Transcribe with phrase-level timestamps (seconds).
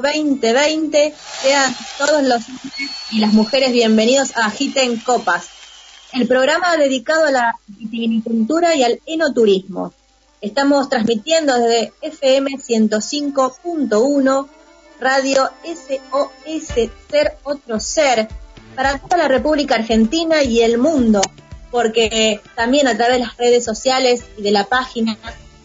[0.00, 1.14] 2020.
[1.42, 5.48] Sean todos los hombres y las mujeres bienvenidos a Agiten Copas,
[6.12, 9.92] el programa dedicado a la vitivinicultura y al enoturismo.
[10.40, 14.48] Estamos transmitiendo desde FM 105.1,
[14.98, 18.28] Radio SOS Ser Otro Ser,
[18.74, 21.20] para toda la República Argentina y el mundo,
[21.70, 25.18] porque también a través de las redes sociales y de la página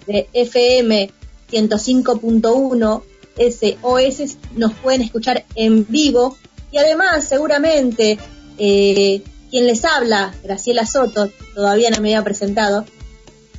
[0.07, 1.09] de FM
[1.51, 3.03] 105.1
[3.37, 6.37] SOS nos pueden escuchar en vivo
[6.71, 8.17] y además seguramente
[8.57, 12.85] eh, quien les habla, Graciela Soto, todavía no me había presentado,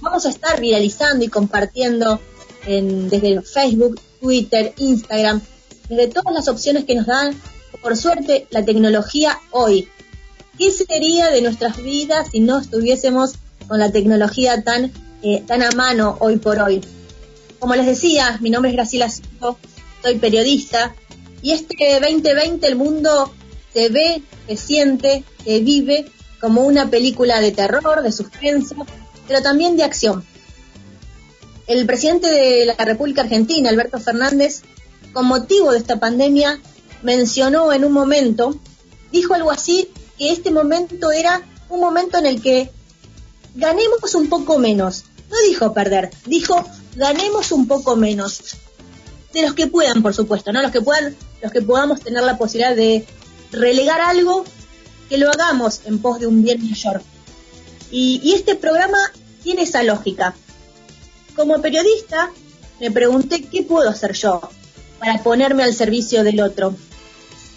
[0.00, 2.20] vamos a estar viralizando y compartiendo
[2.66, 5.40] en, desde Facebook, Twitter, Instagram,
[5.88, 7.34] desde todas las opciones que nos dan,
[7.80, 9.88] por suerte, la tecnología hoy.
[10.58, 13.34] ¿Qué sería de nuestras vidas si no estuviésemos
[13.68, 14.92] con la tecnología tan,
[15.22, 16.82] eh, tan a mano hoy por hoy?
[17.58, 19.58] Como les decía, mi nombre es Graciela Soto,
[20.02, 20.94] soy periodista
[21.42, 23.32] y este 2020 el mundo
[23.72, 26.06] se ve, se siente, se vive
[26.40, 28.86] como una película de terror, de suspenso,
[29.26, 30.24] pero también de acción.
[31.66, 34.62] El presidente de la República Argentina, Alberto Fernández,
[35.12, 36.60] con motivo de esta pandemia,
[37.02, 38.58] mencionó en un momento,
[39.10, 42.70] dijo algo así, que este momento era un momento en el que
[43.54, 45.04] ganemos un poco menos.
[45.30, 46.64] No dijo perder, dijo
[46.96, 48.40] ganemos un poco menos.
[49.32, 50.62] De los que puedan, por supuesto, ¿no?
[50.62, 53.06] Los que puedan, los que podamos tener la posibilidad de
[53.52, 54.44] relegar algo,
[55.08, 57.02] que lo hagamos en pos de un bien mayor.
[57.90, 58.98] Y, y este programa
[59.42, 60.34] tiene esa lógica.
[61.36, 62.30] Como periodista,
[62.80, 64.40] me pregunté qué puedo hacer yo
[64.98, 66.74] para ponerme al servicio del otro.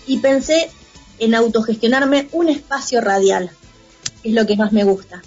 [0.05, 0.69] Y pensé
[1.17, 3.51] en autogestionarme un espacio radial,
[4.21, 5.21] que es lo que más me gusta.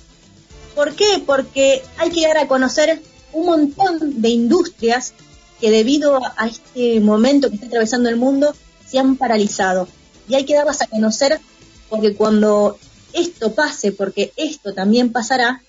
[0.74, 1.22] ¿Por qué?
[1.24, 3.02] Porque hay que dar a conocer
[3.32, 5.14] un montón de industrias
[5.60, 8.54] que debido a este momento que está atravesando el mundo
[8.86, 9.88] se han paralizado.
[10.28, 11.40] Y hay que darlas a conocer
[11.88, 12.78] porque cuando
[13.12, 15.62] esto pase, porque esto también pasará,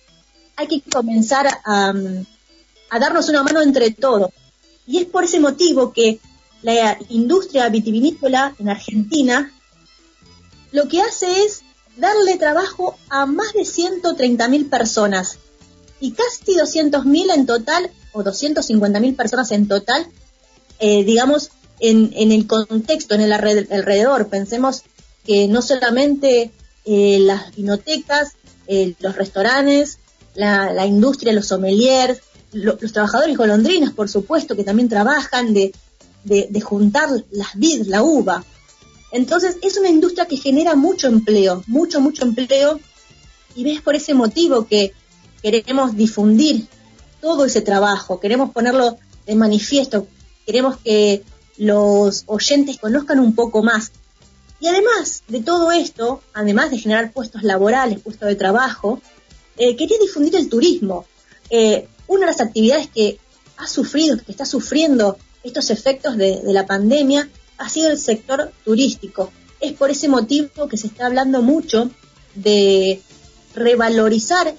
[0.55, 1.93] hay que comenzar a,
[2.89, 4.31] a darnos una mano entre todos.
[4.87, 6.19] Y es por ese motivo que
[6.61, 9.51] la industria vitivinícola en Argentina
[10.71, 11.61] lo que hace es
[11.97, 15.37] darle trabajo a más de 130.000 personas
[16.03, 20.05] y casi 200.000 en total, o 250.000 personas en total,
[20.79, 24.27] eh, digamos, en, el contexto, en el alrededor.
[24.27, 24.83] Pensemos
[25.25, 26.51] que no solamente
[26.83, 28.33] eh, las vinotecas,
[28.67, 29.99] eh, los restaurantes,
[30.35, 32.19] la, industria, los sommeliers,
[32.51, 35.73] los trabajadores golondrinas, por supuesto, que también trabajan de,
[36.25, 38.43] de juntar las vid, la uva.
[39.13, 42.81] Entonces, es una industria que genera mucho empleo, mucho, mucho empleo,
[43.55, 44.91] y ves por ese motivo que
[45.43, 46.65] queremos difundir
[47.21, 50.07] todo ese trabajo, queremos ponerlo de manifiesto,
[50.45, 51.21] queremos que
[51.57, 53.91] los oyentes conozcan un poco más.
[54.59, 59.01] Y además de todo esto, además de generar puestos laborales, puestos de trabajo,
[59.57, 61.05] eh, quería difundir el turismo.
[61.49, 63.19] Eh, una de las actividades que
[63.57, 68.51] ha sufrido, que está sufriendo estos efectos de, de la pandemia, ha sido el sector
[68.63, 69.31] turístico.
[69.59, 71.91] Es por ese motivo que se está hablando mucho
[72.35, 73.01] de
[73.53, 74.55] revalorizar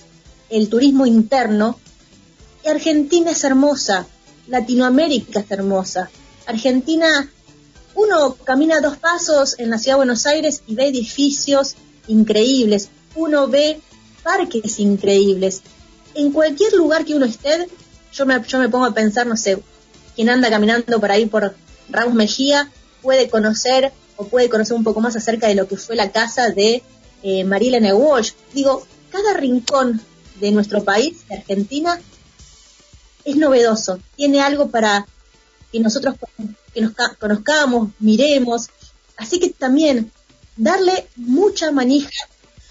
[0.55, 1.81] el turismo interno.
[2.65, 4.07] Argentina es hermosa,
[4.47, 6.11] Latinoamérica es hermosa.
[6.47, 7.29] Argentina,
[7.97, 11.75] uno camina dos pasos en la ciudad de Buenos Aires y ve edificios
[12.07, 13.81] increíbles, uno ve
[14.23, 15.63] parques increíbles.
[16.15, 17.67] En cualquier lugar que uno esté,
[18.13, 19.61] yo me, yo me pongo a pensar, no sé,
[20.15, 21.57] quien anda caminando por ahí por
[21.91, 22.71] Ramos Mejía
[23.03, 26.51] puede conocer o puede conocer un poco más acerca de lo que fue la casa
[26.51, 26.85] de
[27.25, 28.33] eh, Marilene Walsh.
[28.53, 30.01] Digo, cada rincón
[30.41, 32.01] de nuestro país, de Argentina,
[33.25, 35.07] es novedoso, tiene algo para
[35.73, 36.17] que nosotros
[36.73, 38.69] que nos conozcamos, miremos,
[39.17, 40.11] así que también
[40.57, 42.11] darle mucha manija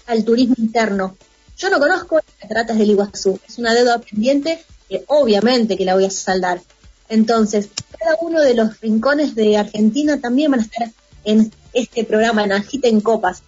[0.06, 1.16] al turismo interno.
[1.56, 5.94] Yo no conozco las cataratas del Iguazú, es una deuda pendiente que obviamente que la
[5.94, 6.60] voy a saldar.
[7.08, 7.68] Entonces,
[7.98, 10.90] cada uno de los rincones de Argentina también van a estar
[11.24, 13.42] en este programa, en Agita en Copas.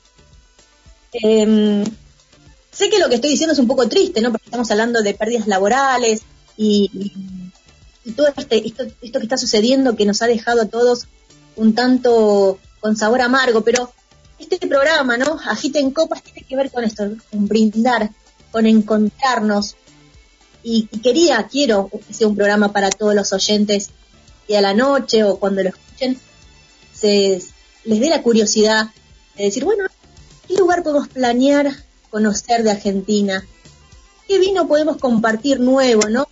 [1.13, 1.85] Eh,
[2.77, 4.31] Sé que lo que estoy diciendo es un poco triste, ¿no?
[4.31, 6.21] Porque estamos hablando de pérdidas laborales
[6.59, 7.13] y,
[8.15, 11.07] todo este, esto, que está sucediendo que nos ha dejado a todos
[11.57, 13.93] un tanto con sabor amargo, pero
[14.39, 15.39] este programa, ¿no?
[15.47, 18.11] Agiten Copas tiene que ver con esto, con brindar,
[18.51, 19.77] con encontrarnos.
[20.63, 23.89] Y, quería, quiero que sea un programa para todos los oyentes
[24.47, 26.19] y a la noche o cuando lo escuchen
[26.93, 27.43] se,
[27.85, 28.89] les dé la curiosidad
[29.37, 29.85] de decir, bueno,
[30.47, 33.47] ¿qué lugar podemos planear conocer de Argentina?
[34.29, 36.27] ¿Qué vino podemos compartir nuevo, no?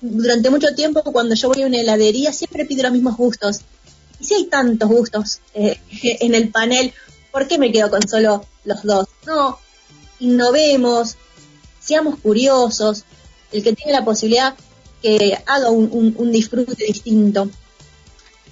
[0.00, 3.60] Durante mucho tiempo, cuando yo voy a una heladería, siempre pido los mismos gustos.
[4.20, 5.80] Y si hay tantos gustos eh,
[6.20, 6.92] en el panel,
[7.30, 9.08] ¿por qué me quedo con solo los dos?
[9.26, 9.58] No,
[10.18, 11.16] innovemos,
[11.80, 13.04] seamos curiosos,
[13.52, 14.54] el que tiene la posibilidad
[15.02, 17.48] que haga un, disfrute distinto.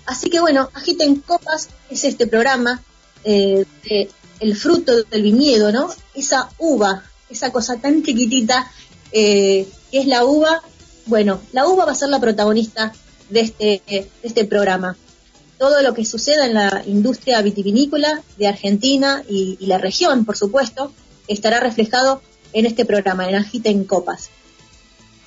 [0.06, 2.80] Así que bueno, Agiten Copas es este programa
[3.24, 4.08] eh, de
[4.40, 5.88] el fruto del viñedo, ¿no?
[6.14, 8.70] Esa uva, esa cosa tan chiquitita
[9.12, 10.62] eh, que es la uva.
[11.06, 12.92] Bueno, la uva va a ser la protagonista
[13.30, 14.96] de este, de este programa
[15.58, 20.92] todo lo que suceda en la industria vitivinícola de Argentina y, la región, por supuesto,
[21.28, 22.22] estará reflejado
[22.52, 24.30] en este programa, en Agita en Copas.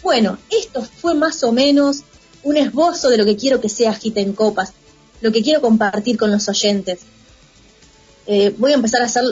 [0.01, 2.03] Bueno, esto fue más o menos
[2.43, 4.73] un esbozo de lo que quiero que sea Agita en Copas,
[5.21, 7.01] lo que quiero compartir con los oyentes.
[8.31, 9.23] Eh, voy a empezar a hacer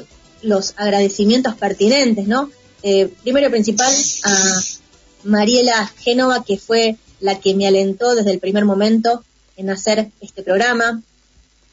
[0.41, 2.49] los agradecimientos pertinentes, ¿no?
[2.81, 4.59] Eh, primero y principal a
[5.23, 9.23] Mariela Génova, que fue la que me alentó desde el primer momento
[9.55, 11.03] en hacer este programa,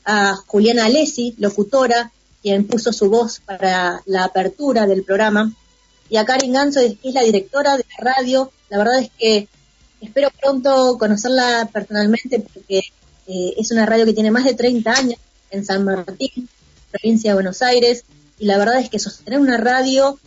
[0.05, 2.13] a Juliana Alessi, locutora,
[2.43, 5.51] quien puso su voz para la apertura del programa,
[6.11, 8.53] y a Karen Ganso, que es la directora de la radio.
[8.69, 9.49] La verdad es que
[10.03, 12.81] espero pronto conocerla personalmente porque
[13.27, 15.19] eh, es una radio que tiene más de 30 años
[15.51, 16.51] en San Martín,
[16.99, 18.05] provincia de Buenos Aires,
[18.39, 20.19] y la verdad es que sostener una radio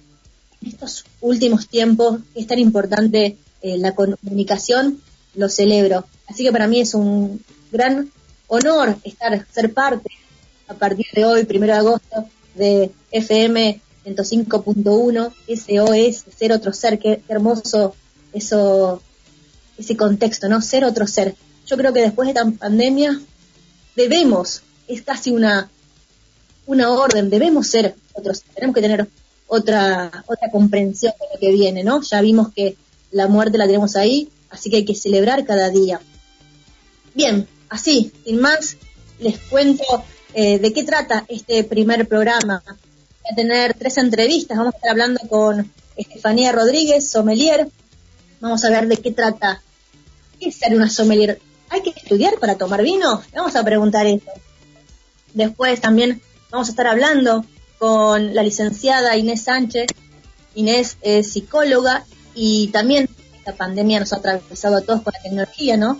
[0.62, 5.02] en estos últimos tiempos es tan importante eh, la comunicación,
[5.36, 6.06] lo celebro.
[6.28, 8.12] Así que para mí es un gran
[8.48, 10.10] honor estar, ser parte
[10.68, 12.26] a partir de hoy, primero de agosto,
[12.56, 17.96] de FM 105.1, SOS, ser otro ser, qué, hermoso
[18.34, 19.02] eso,
[19.78, 20.62] ese contexto, ¿no?
[20.62, 21.36] Ser otro ser.
[21.66, 23.20] Yo creo que después de esta pandemia
[23.96, 25.70] debemos, es casi una,
[26.68, 29.08] una orden, debemos ser otros, tenemos que tener
[29.48, 32.02] otra, otra comprensión de lo que viene, ¿no?
[32.02, 32.76] Ya vimos que
[33.12, 36.00] la muerte la tenemos ahí, así que hay que celebrar cada día.
[37.16, 38.78] Bien, así, sin más,
[39.20, 40.04] les cuento
[40.34, 42.62] eh, de qué trata este primer programa.
[42.68, 47.68] Voy a tener tres entrevistas, vamos a estar hablando con Estefanía Rodríguez, sommelier.
[48.40, 49.62] Vamos a ver de qué trata.
[50.40, 51.42] ¿Qué es ser una sommelier?
[51.70, 53.24] ¿Hay que estudiar para tomar vino?
[53.34, 54.32] Vamos a preguntar eso.
[55.34, 56.22] Después también
[56.52, 57.46] vamos a estar hablando
[57.78, 59.88] con la licenciada Inés Sánchez.
[60.56, 65.78] Inés es psicóloga y también esta pandemia nos ha atravesado a todos con la tecnología,
[65.78, 66.00] ¿no?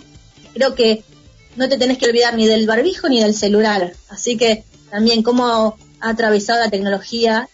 [0.54, 1.04] Creo que
[1.56, 3.92] no te tenés que olvidar ni del barbijo ni del celular.
[4.08, 7.48] Así que también cómo ha atravesado la tecnología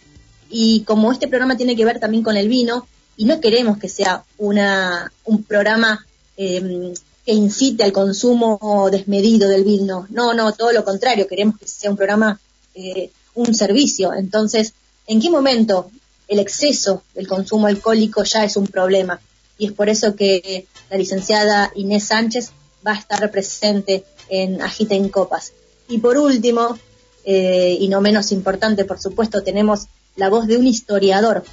[0.49, 2.87] y como este programa tiene que ver también con el vino
[3.17, 6.05] y no queremos que sea una, un programa
[6.37, 6.93] em,
[7.25, 10.07] que incite al consumo desmedido del vino.
[10.09, 12.39] No, no, todo lo contrario, queremos que sea un programa,
[12.75, 14.13] eh, un servicio.
[14.13, 14.73] Entonces,
[15.07, 15.89] ¿en qué momento
[16.27, 19.19] el exceso del consumo alcohólico ya es un problema?
[19.57, 22.51] Y es por eso que la licenciada Inés Sánchez
[22.85, 25.53] va a estar presente en Agita en Copas.
[25.87, 26.77] Y por último,
[27.23, 31.43] eh, y no menos importante, por supuesto, tenemos la voz de un historiador.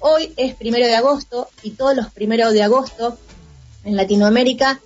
[0.00, 3.18] Hoy es primero de agosto y todos los primeros de agosto
[3.84, 4.80] en Latinoamérica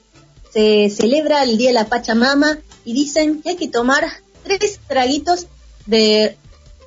[0.53, 4.07] se celebra el Día de la Pachamama y dicen que hay que tomar
[4.43, 5.47] tres traguitos
[5.87, 6.37] de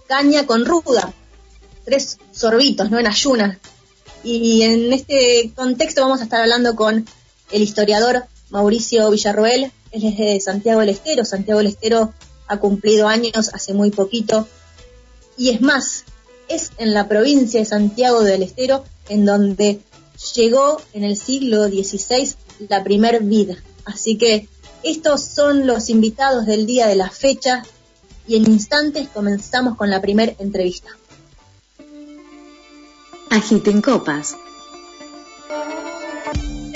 [0.08, 1.14] caña con ruda,
[1.86, 3.00] tres sorbitos, ¿no?
[3.00, 3.58] En ayunas.
[4.24, 7.06] Y en este contexto vamos a estar hablando con
[7.52, 11.26] el historiador Mauricio Villarroel, es de Santiago del Estero.
[11.26, 12.14] Santiago del Estero
[12.48, 14.48] ha cumplido años hace muy poquito.
[15.38, 16.04] Y es más,
[16.48, 19.80] es en la provincia de Santiago del Estero en donde
[20.36, 22.36] llegó en el siglo XVI
[22.68, 23.56] la primer vida.
[23.86, 24.48] Así que
[24.84, 27.64] estos son los invitados del día de la fecha
[28.30, 30.90] y en instantes comenzamos con la primera entrevista.
[33.30, 34.36] Agiten copas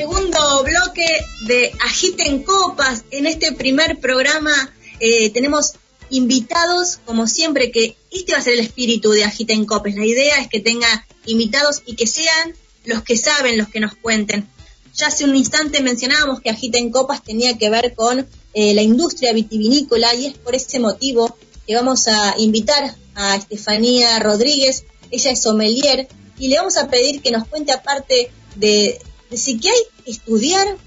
[0.03, 3.03] segundo bloque de Agiten Copas.
[3.11, 4.51] En este primer programa
[4.99, 5.73] eh, tenemos
[6.09, 9.95] invitados, como siempre, que este va a ser el espíritu de Agiten Copas.
[9.95, 12.53] La idea es que tenga invitados y que sean
[12.85, 14.47] los que saben, los que nos cuenten.
[14.93, 19.33] Ya hace un instante mencionábamos que Agiten Copas tenía que ver con eh, la industria
[19.33, 24.85] vitivinícola y es por ese motivo que vamos a invitar a Estefanía Rodríguez.
[25.11, 26.07] Ella es sommelier
[26.37, 30.77] y le vamos a pedir que nos cuente aparte de, decir que hay estudiar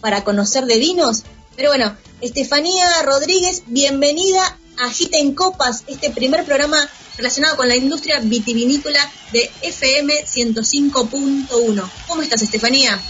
[0.00, 1.22] para conocer de vinos.
[1.56, 8.20] Pero bueno, Estefanía Rodríguez, bienvenida Agita en Copas, este primer programa relacionado con la industria
[8.20, 11.90] vitivinícola de FM 105.1.
[12.06, 13.00] ¿Cómo estás, Estefanía?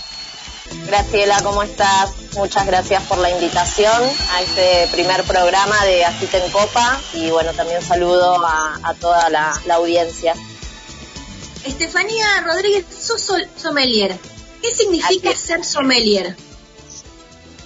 [0.87, 2.11] Graciela, ¿cómo estás?
[2.35, 7.53] Muchas gracias por la invitación a este primer programa de Agita en Copa y bueno,
[7.53, 10.35] también saludo a, toda la, audiencia.
[11.65, 14.17] Estefanía Rodríguez, sos sommelier.
[14.63, 16.37] ¿Qué significa ser sommelier?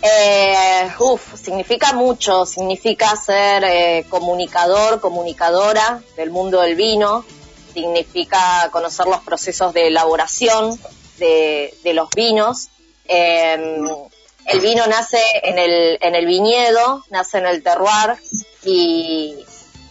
[0.01, 7.25] Eh, uf, significa mucho, significa ser eh, comunicador, comunicadora del mundo del vino,
[7.73, 10.79] significa conocer los procesos de elaboración
[11.19, 12.69] de, los vinos.
[13.05, 13.87] Em,
[14.47, 18.17] el vino nace en el, en el viñedo, nace en el terroir
[18.65, 19.37] y,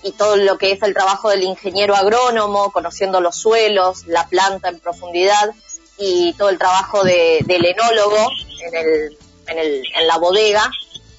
[0.03, 4.69] y todo lo que es el trabajo del ingeniero agrónomo, conociendo los suelos, la planta
[4.69, 5.51] en profundidad
[5.97, 8.29] y todo el trabajo del enólogo
[8.67, 9.17] en el
[9.47, 10.69] en, la bodega,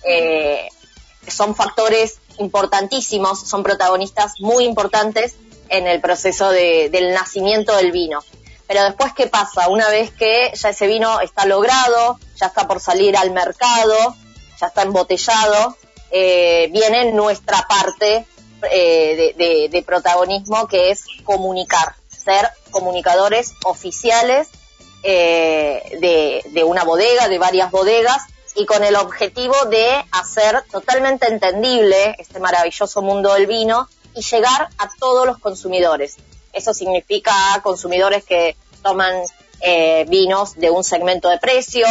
[0.05, 0.69] eh,
[1.29, 5.35] son factores importantísimos, son protagonistas muy importantes
[5.69, 8.21] en el proceso del nacimiento del vino.
[8.73, 9.69] Pero después, ¿qué pasa?
[9.69, 14.17] Una vez que ya ese vino está logrado, ya está por salir al mercado,
[14.59, 15.77] ya está embotellado,
[16.11, 18.25] eh, viene nuestra parte
[18.71, 24.49] eh, de, protagonismo que es comunicar, ser comunicadores oficiales
[25.03, 28.23] eh, de, una bodega, de varias bodegas,
[28.55, 34.71] y con el objetivo de hacer totalmente entendible este maravilloso mundo del vino y llegar
[34.79, 36.17] a todos los consumidores.
[36.53, 37.33] Eso significa
[37.63, 39.23] consumidores que toman
[39.61, 41.87] eh, vinos de un segmento de precio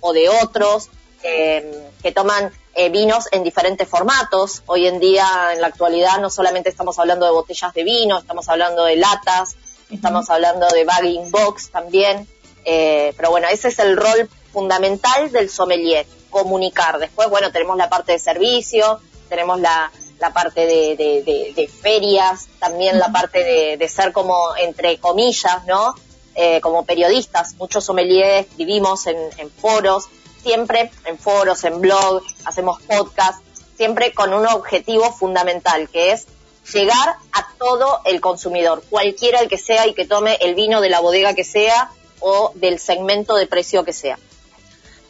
[0.00, 0.88] o de otros,
[1.22, 2.52] eh, que toman
[2.90, 4.62] vinos en diferentes formatos.
[4.66, 8.50] Hoy en día, en la actualidad, no solamente estamos hablando de botellas de vino, estamos
[8.50, 9.56] hablando de latas,
[9.90, 12.28] estamos hablando de bagging box también.
[12.64, 16.98] Eh, pero bueno, ese es el rol fundamental del sommelier, comunicar.
[16.98, 19.92] Después, bueno, tenemos la parte de servicio, tenemos la,
[20.32, 25.94] parte de, ferias, también la parte de, ser como, entre comillas, ¿no?
[26.34, 30.04] Eh, como periodistas, muchos sommeliers vivimos en, en foros,
[30.42, 33.42] siempre en foros, en blog, hacemos podcast,
[33.76, 36.26] siempre con un objetivo fundamental, que es
[36.72, 40.90] llegar a todo el consumidor, cualquiera el que sea y que tome el vino de
[40.90, 44.18] la bodega que sea o del segmento de precio que sea.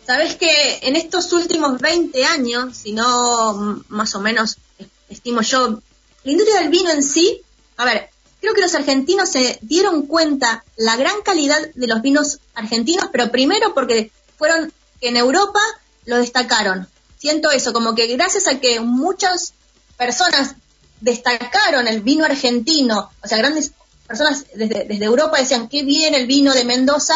[0.07, 4.59] Sabes que en estos últimos 20 años, si no más o menos
[5.09, 5.81] estimo yo,
[6.25, 7.43] la industria del vino en sí,
[7.77, 8.11] a ver,
[8.41, 13.31] creo que los argentinos se dieron cuenta la gran calidad de los vinos argentinos, pero
[13.31, 15.61] primero porque fueron en Europa
[16.05, 16.89] lo destacaron.
[17.19, 19.55] Siento eso, como que gracias a que muchas
[19.97, 20.55] personas
[21.01, 23.73] destacaron el vino argentino, o sea, grandes
[24.07, 27.15] personas desde, Europa decían, qué bien el vino de Mendoza,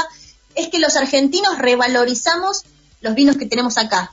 [0.54, 2.64] es que los argentinos revalorizamos
[3.00, 4.12] los vinos que tenemos acá.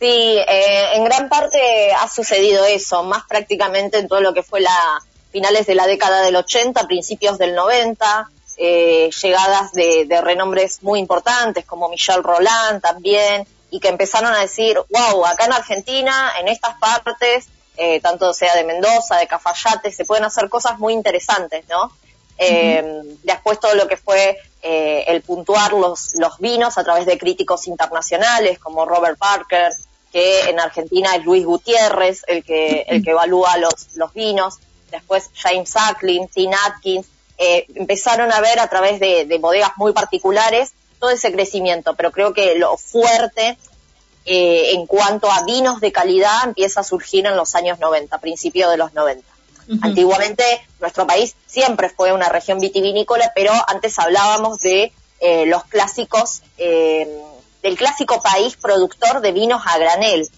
[0.00, 4.60] Sí, eh, en gran parte ha sucedido eso, más prácticamente en todo lo que fue
[4.60, 10.80] la finales de la década del 80, principios del 90, eh, llegadas de, de, renombres
[10.82, 16.34] muy importantes como Michel Roland también, y que empezaron a decir, wow, acá en Argentina,
[16.38, 20.92] en estas partes, eh, tanto sea de Mendoza, de Cafayate, se pueden hacer cosas muy
[20.92, 21.90] interesantes, ¿no?
[22.38, 27.18] Eh, después todo lo que fue eh, el puntuar los, los vinos a través de
[27.18, 29.70] críticos internacionales como Robert Parker,
[30.10, 34.58] que en Argentina es Luis Gutiérrez el que, el que evalúa los, vinos,
[34.90, 37.06] después James Acklin, Tim Atkins,
[37.36, 42.32] empezaron a ver a través de, de bodegas muy particulares todo ese crecimiento, pero creo
[42.32, 43.58] que lo fuerte
[44.26, 48.70] eh, en cuanto a vinos de calidad empieza a surgir en los años 90, principios
[48.70, 49.22] de los 90.
[49.82, 50.44] Antiguamente
[50.80, 57.08] nuestro país siempre fue una región vitivinícola, pero antes hablábamos de eh, los clásicos, eh,
[57.62, 60.28] del clásico país productor de vinos a granel.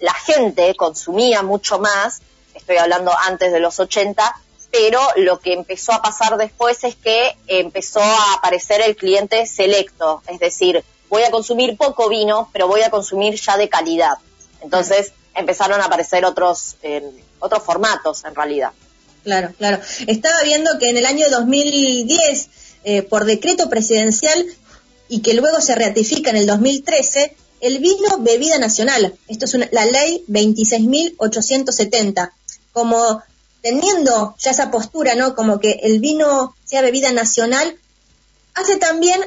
[0.00, 2.20] La gente consumía mucho más,
[2.54, 4.34] estoy hablando antes de los 80,
[4.70, 10.22] pero lo que empezó a pasar después es que empezó a aparecer el cliente selecto,
[10.26, 14.18] es decir, voy a consumir poco vino, pero voy a consumir ya de calidad.
[14.60, 16.76] Entonces empezaron a aparecer otros,
[17.38, 18.72] otros formatos en realidad.
[19.22, 19.80] Claro, claro.
[20.06, 22.48] Estaba viendo que en el año 2010,
[22.84, 24.46] eh, por decreto presidencial
[25.08, 29.16] y que luego se ratifica en el 2013, el vino bebida nacional.
[29.26, 32.30] Esto es la ley 26.870.
[32.72, 33.22] Como
[33.62, 35.34] teniendo ya esa postura, ¿no?
[35.34, 37.78] Como que el vino sea bebida nacional,
[38.54, 39.20] hace también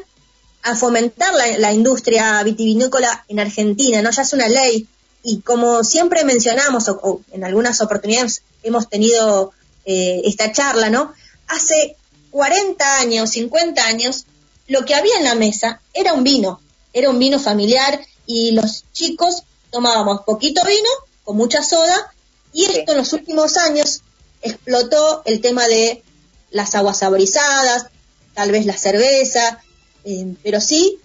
[0.62, 4.12] a fomentar la, industria vitivinícola en Argentina, ¿no?
[4.12, 4.88] Ya es una ley
[5.28, 9.52] y como siempre mencionamos o, en algunas oportunidades hemos tenido
[9.84, 11.12] eh, esta charla, ¿no?
[11.48, 11.98] Hace
[12.32, 14.26] 40 años, 50 años,
[14.70, 16.62] lo que había en la mesa era un vino,
[16.94, 20.90] era un vino familiar y los chicos tomábamos poquito vino
[21.26, 22.14] con mucha soda
[22.54, 24.04] Y esto en los últimos años
[24.42, 26.04] explotó el tema de
[26.52, 27.88] las aguas saborizadas,
[28.34, 29.62] tal vez la cerveza,
[30.06, 31.00] eh, pero sí,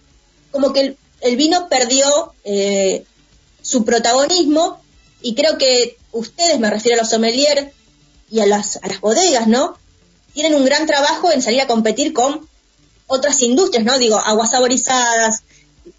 [0.52, 3.04] como que el, vino perdió eh,
[3.62, 4.80] su protagonismo
[5.22, 7.68] y creo que ustedes, me refiero a los sommeliers
[8.30, 9.78] y a las, a las bodegas, ¿no?
[10.34, 12.48] Tienen un gran trabajo en salir a competir con
[13.06, 13.98] otras industrias, ¿no?
[13.98, 15.44] Digo, aguas saborizadas,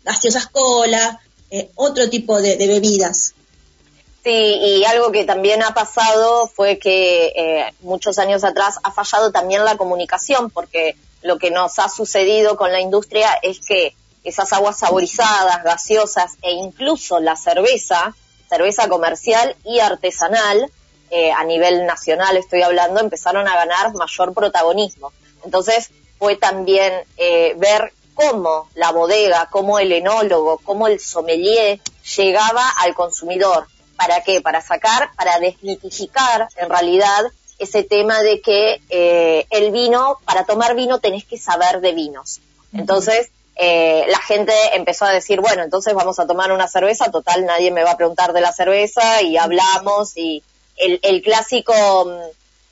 [0.04, 3.34] gaseosas cola, eh, otro tipo de, bebidas.
[4.24, 9.32] Sí, y algo que también ha pasado fue que eh, muchos años atrás ha fallado
[9.32, 14.54] también la comunicación, porque lo que nos ha sucedido con la industria es que esas
[14.54, 18.16] aguas saborizadas, gaseosas e incluso la cerveza,
[18.50, 20.72] cerveza comercial y artesanal,
[21.10, 25.12] eh, a nivel nacional estoy hablando, empezaron a ganar mayor protagonismo.
[25.44, 31.80] Entonces fue también eh, ver cómo la bodega, cómo el enólogo, cómo el sommelier
[32.16, 33.68] llegaba al consumidor.
[33.96, 34.42] ¿Para qué?
[34.42, 37.26] Para sacar, para desmitificar en realidad
[37.60, 42.40] ese tema de que eh, el vino, para tomar vino tenés que saber de vinos.
[42.74, 47.46] Entonces, eh, la gente empezó a decir, bueno, entonces vamos a tomar una cerveza, total,
[47.46, 50.44] nadie me va a preguntar de la cerveza y hablamos y
[50.78, 51.74] el, el clásico,
[52.06, 52.20] mm,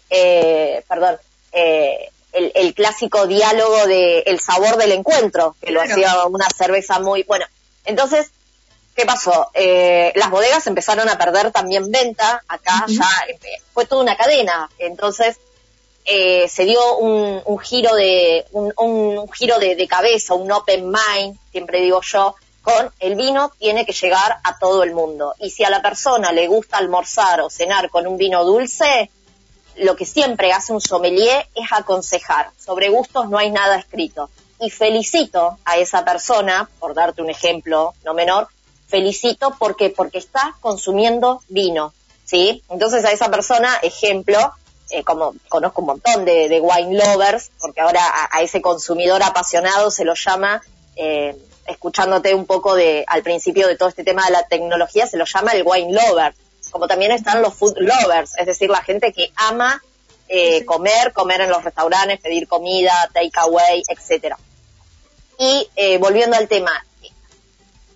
[0.10, 1.18] eh, perdón,
[1.52, 7.00] eh, el, el, clásico diálogo de el sabor del encuentro, que lo hacía una cerveza
[7.00, 7.46] muy, bueno,
[7.86, 8.32] entonces,
[8.96, 9.52] ¿qué pasó?
[9.54, 13.38] Eh, las bodegas empezaron a perder también venta, acá ya eh,
[13.74, 15.38] fue toda una cadena, entonces
[16.06, 21.38] eh, se dio un, un giro de un, giro de, de, cabeza, un open mind,
[21.52, 25.34] siempre digo yo, con el vino tiene que llegar a todo el mundo.
[25.40, 29.10] Y si a la persona le gusta almorzar o cenar con un vino dulce,
[29.78, 32.52] lo que siempre hace un sommelier es aconsejar.
[32.58, 34.30] Sobre gustos no hay nada escrito.
[34.60, 38.48] Y felicito a esa persona, por darte un ejemplo no menor,
[38.88, 41.94] felicito porque porque está consumiendo vino,
[42.26, 42.62] ¿sí?
[42.70, 44.54] Entonces a esa persona, ejemplo,
[44.92, 50.04] eh, como conozco un montón de, wine lovers, porque ahora a, ese consumidor apasionado se
[50.04, 50.62] lo llama,
[50.96, 51.36] eh,
[51.66, 55.26] escuchándote un poco de al principio de todo este tema de la tecnología, se lo
[55.26, 56.36] llama el wine lover,
[56.72, 59.82] como también están los food lovers, es decir, la gente que ama
[60.28, 64.38] eh, comer, comer en los restaurantes, pedir comida, take away, etcétera.
[65.40, 65.68] Y
[66.00, 66.86] volviendo al tema,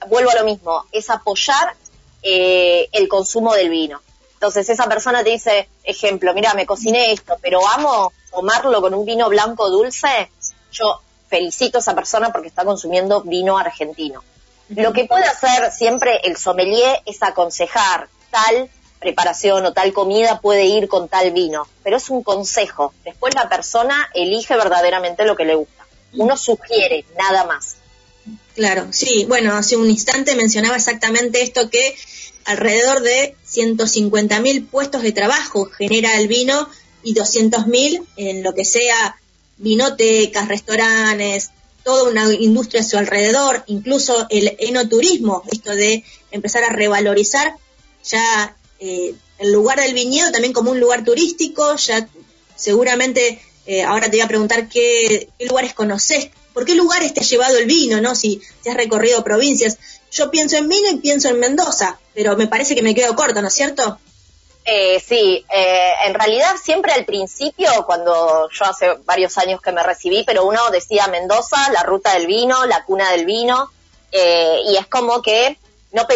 [0.07, 1.75] vuelvo a lo mismo, es apoyar
[2.23, 4.01] el consumo del vino.
[4.33, 9.05] Entonces esa persona te dice, ejemplo, mira, me cociné esto, pero amo tomarlo con un
[9.05, 10.31] vino blanco dulce,
[10.71, 14.23] yo felicito a esa persona porque está consumiendo vino argentino.
[14.69, 18.69] Lo que puede hacer siempre el sommelier es aconsejar tal
[18.99, 22.93] preparación o tal comida puede ir con tal vino, pero es un consejo.
[23.03, 25.85] Después la persona elige verdaderamente lo que le gusta.
[26.13, 27.75] Uno sugiere, nada más.
[28.55, 29.25] Claro, sí.
[29.27, 31.95] Bueno, hace un instante mencionaba exactamente esto que
[32.45, 36.69] alrededor de 150.000 puestos de trabajo genera el vino
[37.03, 39.19] y 200.000 en lo que sea
[39.57, 41.51] vinotecas, restaurantes,
[41.83, 47.55] toda una industria a su alrededor, incluso el enoturismo, esto de empezar a revalorizar
[48.03, 52.07] ya eh, el lugar del viñedo también como un lugar turístico, ya
[52.55, 57.23] seguramente eh, ahora te voy a preguntar qué, lugares conoces, por qué lugares te ha
[57.23, 58.15] llevado el vino, ¿no?
[58.15, 59.77] Si, si has recorrido provincias.
[60.11, 63.41] Yo pienso en vino y pienso en Mendoza, pero me parece que me quedo corto,
[63.41, 63.99] ¿no es cierto?
[64.63, 69.83] Eh, sí, eh, en realidad siempre al principio, cuando yo hace varios años que me
[69.83, 73.69] recibí, pero uno decía Mendoza, la ruta del vino, la cuna del vino,
[74.11, 75.59] eh, y es como que
[75.91, 76.07] no,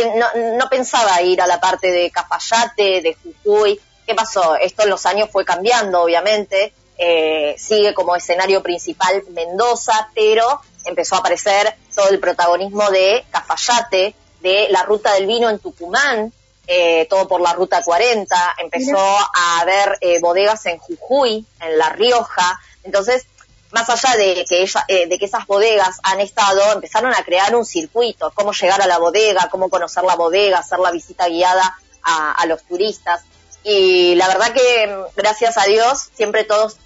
[0.57, 3.79] no, pensaba ir a la parte de Cafayate, de Jujuy.
[4.05, 4.55] ¿Qué pasó?
[4.55, 6.73] Esto en los años fue cambiando, obviamente.
[6.97, 14.15] Eh, sigue como escenario principal Mendoza, pero empezó a aparecer todo el protagonismo de Cafayate,
[14.41, 16.32] de la ruta del vino en Tucumán,
[16.67, 21.89] eh, todo por la ruta 40, empezó a haber eh, bodegas en Jujuy, en La
[21.89, 23.25] Rioja, entonces
[23.71, 27.65] más allá de que, eh, de que esas bodegas han estado, empezaron a crear un
[27.65, 32.32] circuito, cómo llegar a la bodega, cómo conocer la bodega, hacer la visita guiada a,
[32.32, 33.23] a los turistas.
[33.63, 36.78] Y la verdad que, gracias a Dios, siempre todos,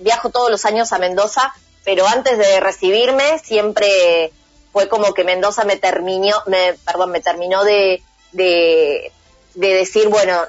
[0.00, 1.52] viajo todos los años a Mendoza
[1.86, 4.32] pero antes de recibirme siempre
[4.76, 9.10] fue como que Mendoza me terminó, me, perdón, me terminó de, de,
[9.54, 10.42] decir, bueno,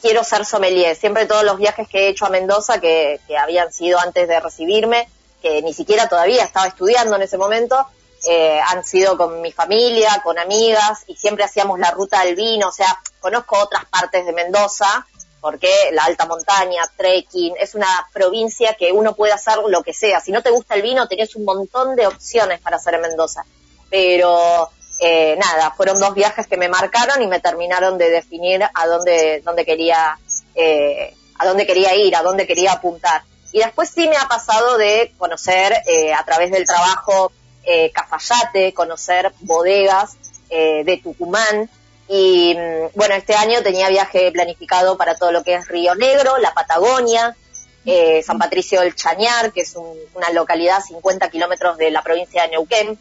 [0.00, 0.94] quiero ser sommelier.
[0.94, 4.38] Siempre todos los viajes que he hecho a Mendoza, que, que habían sido antes de
[4.38, 5.08] recibirme,
[5.42, 7.88] que ni siquiera todavía estaba estudiando en ese momento,
[8.28, 12.68] eh, han sido con mi familia, con amigas, y siempre hacíamos la ruta del vino,
[12.68, 15.08] o sea, conozco otras partes de Mendoza,
[15.40, 20.20] porque la alta montaña, trekking, es una provincia que uno puede hacer lo que sea.
[20.20, 23.44] Si no te gusta el vino, tenés un montón de opciones para hacer en Mendoza.
[23.88, 28.86] Pero eh, nada, fueron dos viajes que me marcaron y me terminaron de definir a
[28.86, 30.18] dónde, dónde quería,
[30.54, 33.22] eh, a dónde quería ir, a dónde quería apuntar.
[33.52, 37.32] Y después sí me ha pasado de conocer eh, a través del trabajo
[37.92, 40.16] Cafayate, conocer bodegas
[40.48, 41.70] de Tucumán.
[42.12, 46.38] Y mm, bueno, este año tenía viaje planificado para todo lo que es Río Negro,
[46.38, 47.36] la Patagonia,
[48.24, 52.48] San Patricio del Chañar, que es una localidad a 50 kilómetros de la provincia de
[52.48, 52.98] Neuquén.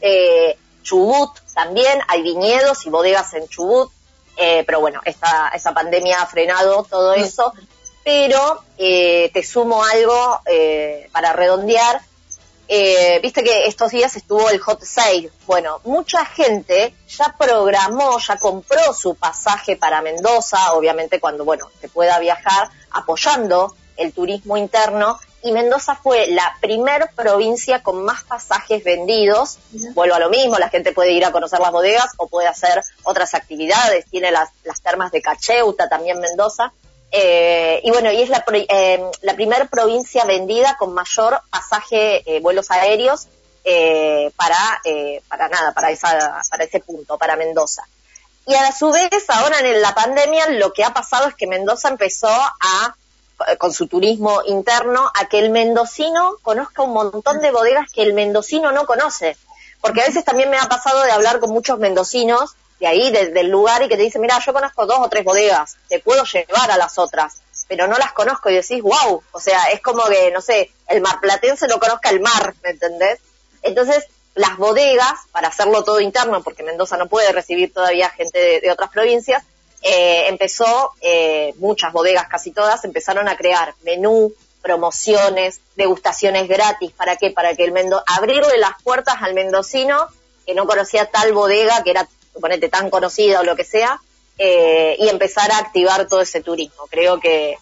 [0.00, 3.92] Eh, Chubut también, hay viñedos y bodegas en Chubut,
[4.36, 7.52] eh, pero bueno, esta, esta pandemia ha frenado todo eso.
[8.04, 12.00] Pero eh, te sumo algo eh, para redondear.
[12.68, 15.30] Viste que estos días estuvo el hot sale.
[15.46, 21.88] Bueno, mucha gente ya programó, ya compró su pasaje para Mendoza, obviamente cuando, bueno, se
[21.88, 28.82] pueda viajar, apoyando el turismo interno y Mendoza fue la primer provincia con más pasajes
[28.82, 29.58] vendidos.
[29.94, 32.82] Vuelvo a lo mismo, la gente puede ir a conocer las bodegas o puede hacer
[33.04, 34.06] otras actividades.
[34.06, 36.72] Tiene las, las termas de Cacheuta, también Mendoza.
[37.10, 42.40] Eh, y bueno, y es la, eh, la primera provincia vendida con mayor pasaje, eh,
[42.40, 43.28] vuelos aéreos
[44.36, 44.80] para,
[45.28, 47.82] para nada, para, esa, para ese punto, para Mendoza.
[48.46, 51.88] Y a su vez, ahora en la pandemia, lo que ha pasado es que Mendoza
[51.88, 52.96] empezó a
[53.58, 58.14] con su turismo interno a que el mendocino conozca un montón de bodegas que el
[58.14, 59.36] mendocino no conoce.
[59.80, 63.48] Porque a veces también me ha pasado de hablar con muchos mendocinos de ahí, del
[63.48, 66.70] lugar, y que te dicen, mira, yo conozco dos o tres bodegas, te puedo llevar
[66.70, 70.30] a las otras, pero no las conozco y decís, wow, o sea, es como que,
[70.30, 73.18] no sé, el marplatense no conozca el mar, ¿me entendés?
[73.62, 78.70] Entonces, las bodegas, para hacerlo todo interno, porque Mendoza no puede recibir todavía gente de
[78.70, 79.42] otras provincias,
[79.82, 86.92] eh, empezó, eh, muchas bodegas, casi todas, empezaron a crear menú, promociones, degustaciones gratis.
[86.92, 87.30] ¿Para qué?
[87.30, 90.08] Para que el mendo abrirle las puertas al mendocino
[90.46, 92.08] que no conocía tal bodega, que era,
[92.38, 94.00] suponete, tan conocida o lo que sea,
[94.38, 96.86] eh, y empezar a activar todo ese turismo.
[96.88, 97.56] Creo que,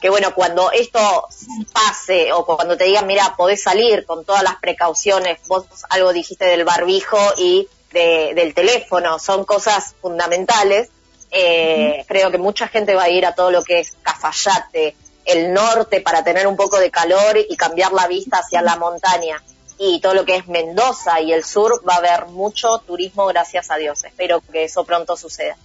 [0.00, 1.28] que, bueno, cuando esto
[1.72, 6.46] pase o cuando te digan, mira, podés salir con todas las precauciones, vos algo dijiste
[6.46, 10.90] del barbijo y del teléfono, son cosas fundamentales
[11.30, 15.52] eh, creo que mucha gente va a ir a todo lo que es Cafayate, el
[15.52, 19.42] norte para tener un poco de calor y cambiar la vista hacia la montaña.
[19.78, 23.70] Y todo lo que es Mendoza y el sur va a haber mucho turismo, gracias
[23.70, 24.04] a Dios.
[24.04, 25.56] Espero que eso pronto suceda.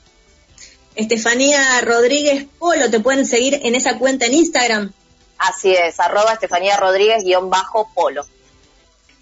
[0.95, 4.91] Estefanía Rodríguez Polo, te pueden seguir en esa cuenta en Instagram.
[5.37, 8.25] Así es, arroba Estefanía Rodríguez guion bajo Polo.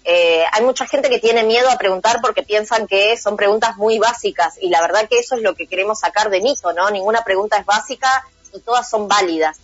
[0.04, 3.98] Eh, hay mucha gente que tiene miedo a preguntar porque piensan que son preguntas muy
[3.98, 6.90] básicas y la verdad que eso es lo que queremos sacar de mito, ¿no?
[6.90, 9.58] Ninguna pregunta es básica y todas son válidas.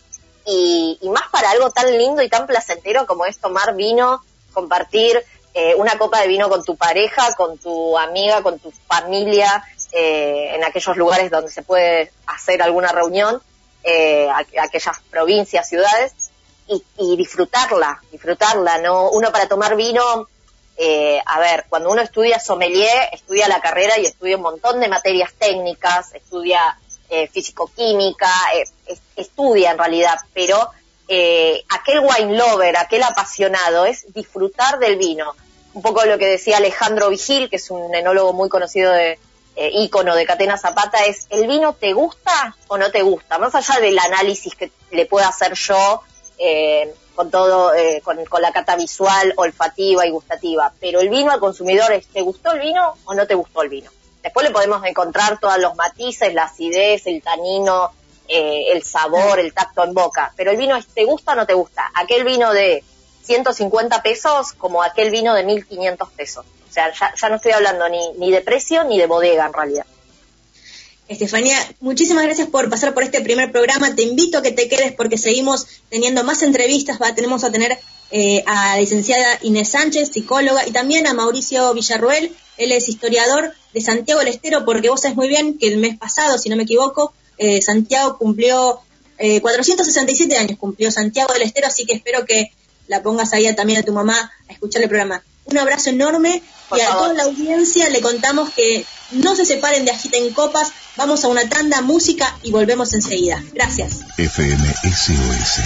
[0.44, 4.22] Y, más para algo tan lindo y tan placentero como es tomar vino,
[4.56, 9.62] compartir eh, una copa de vino con tu pareja, con tu amiga, con tu familia,
[9.92, 13.40] eh, en aquellos lugares donde se puede hacer alguna reunión,
[14.58, 16.12] aquellas provincias, ciudades,
[16.68, 19.10] y, disfrutarla, disfrutarla, ¿no?
[19.10, 20.26] Uno para tomar vino,
[20.76, 24.88] eh, a ver, cuando uno estudia sommelier, estudia la carrera y estudia un montón de
[24.88, 26.76] materias técnicas, estudia
[27.08, 30.70] eh, físico-química, eh, estudia en realidad, pero
[31.08, 35.34] eh, aquel wine lover, aquel apasionado, es disfrutar del vino.
[35.74, 39.18] Un poco lo que decía Alejandro Vigil, que es un enólogo muy conocido de
[39.72, 43.38] ícono de Catena Zapata, es ¿el vino te gusta o no te gusta?
[43.38, 46.02] Más allá del análisis que le pueda hacer yo
[46.38, 50.72] eh, con todo, eh, con, la cata visual, olfativa y gustativa.
[50.78, 53.70] Pero el vino al consumidor es, ¿te gustó el vino o no te gustó el
[53.70, 53.90] vino?
[54.22, 57.92] Después le podemos encontrar todos los matices, la acidez, el tanino,
[58.28, 60.32] eh, el sabor, el tacto en boca.
[60.36, 61.90] Pero el vino es, ¿te gusta o no te gusta?
[61.94, 62.82] Aquel vino de
[63.24, 66.46] 150 pesos como aquel vino de 1500 pesos.
[66.68, 69.86] O sea, ya, no estoy hablando ni, ni de precio ni de bodega en realidad.
[71.08, 73.94] Estefanía, muchísimas gracias por pasar por este primer programa.
[73.94, 77.00] Te invito a que te quedes porque seguimos teniendo más entrevistas.
[77.00, 77.78] Va, tenemos a tener
[78.10, 82.34] eh, a la licenciada Inés Sánchez, psicóloga, y también a Mauricio Villarruel.
[82.56, 85.96] Él es historiador de Santiago del Estero, porque vos sabés muy bien que el mes
[85.96, 88.80] pasado, si no me equivoco, eh, Santiago cumplió
[89.18, 92.52] eh, 467 años, cumplió Santiago del Estero, así que espero que
[92.88, 95.22] la pongas ahí también a tu mamá a escuchar el programa.
[95.44, 96.42] Un abrazo enorme
[96.76, 101.24] y a toda la audiencia le contamos que no se separen de Agiten Copas, vamos
[101.24, 103.42] a una tanda, música y volvemos enseguida.
[103.52, 104.00] Gracias.
[104.18, 105.60] FM SOS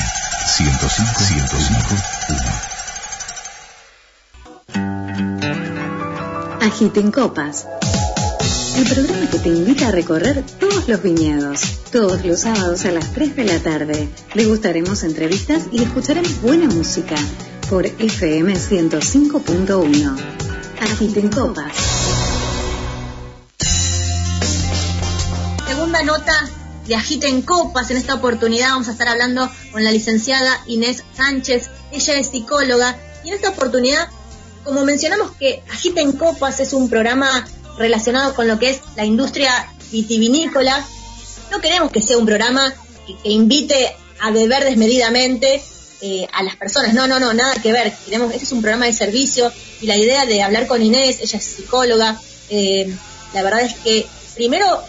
[0.57, 2.81] 105 105
[6.61, 7.67] Agiten Copas
[8.81, 11.61] el programa que te invita a recorrer todos los viñedos.
[11.93, 14.09] Todos los sábados a las 3 de la tarde.
[14.35, 17.17] Degustaremos entrevistas y escucharemos buena música
[17.69, 20.17] por FM 105.1.
[20.81, 21.77] Agiten Copas.
[25.67, 26.49] Segunda nota
[26.87, 27.91] de Agiten Copas.
[27.91, 31.69] En esta oportunidad vamos a estar hablando con la licenciada Inés Sánchez.
[31.93, 34.09] Ella es psicóloga y en esta oportunidad,
[34.65, 37.47] como mencionamos que Agiten Copas es un programa
[37.81, 40.87] relacionado con lo que es la industria vitivinícola,
[41.51, 42.73] no queremos que sea un programa
[43.07, 45.63] que, invite a beber desmedidamente
[46.03, 46.95] eh, a las personas.
[46.95, 47.93] No, no, no, nada que ver.
[48.05, 51.39] Queremos, este es un programa de servicio y la idea de hablar con Inés, ella
[51.39, 52.21] es psicóloga.
[52.51, 52.95] Eh,
[53.33, 54.83] la verdad es que primero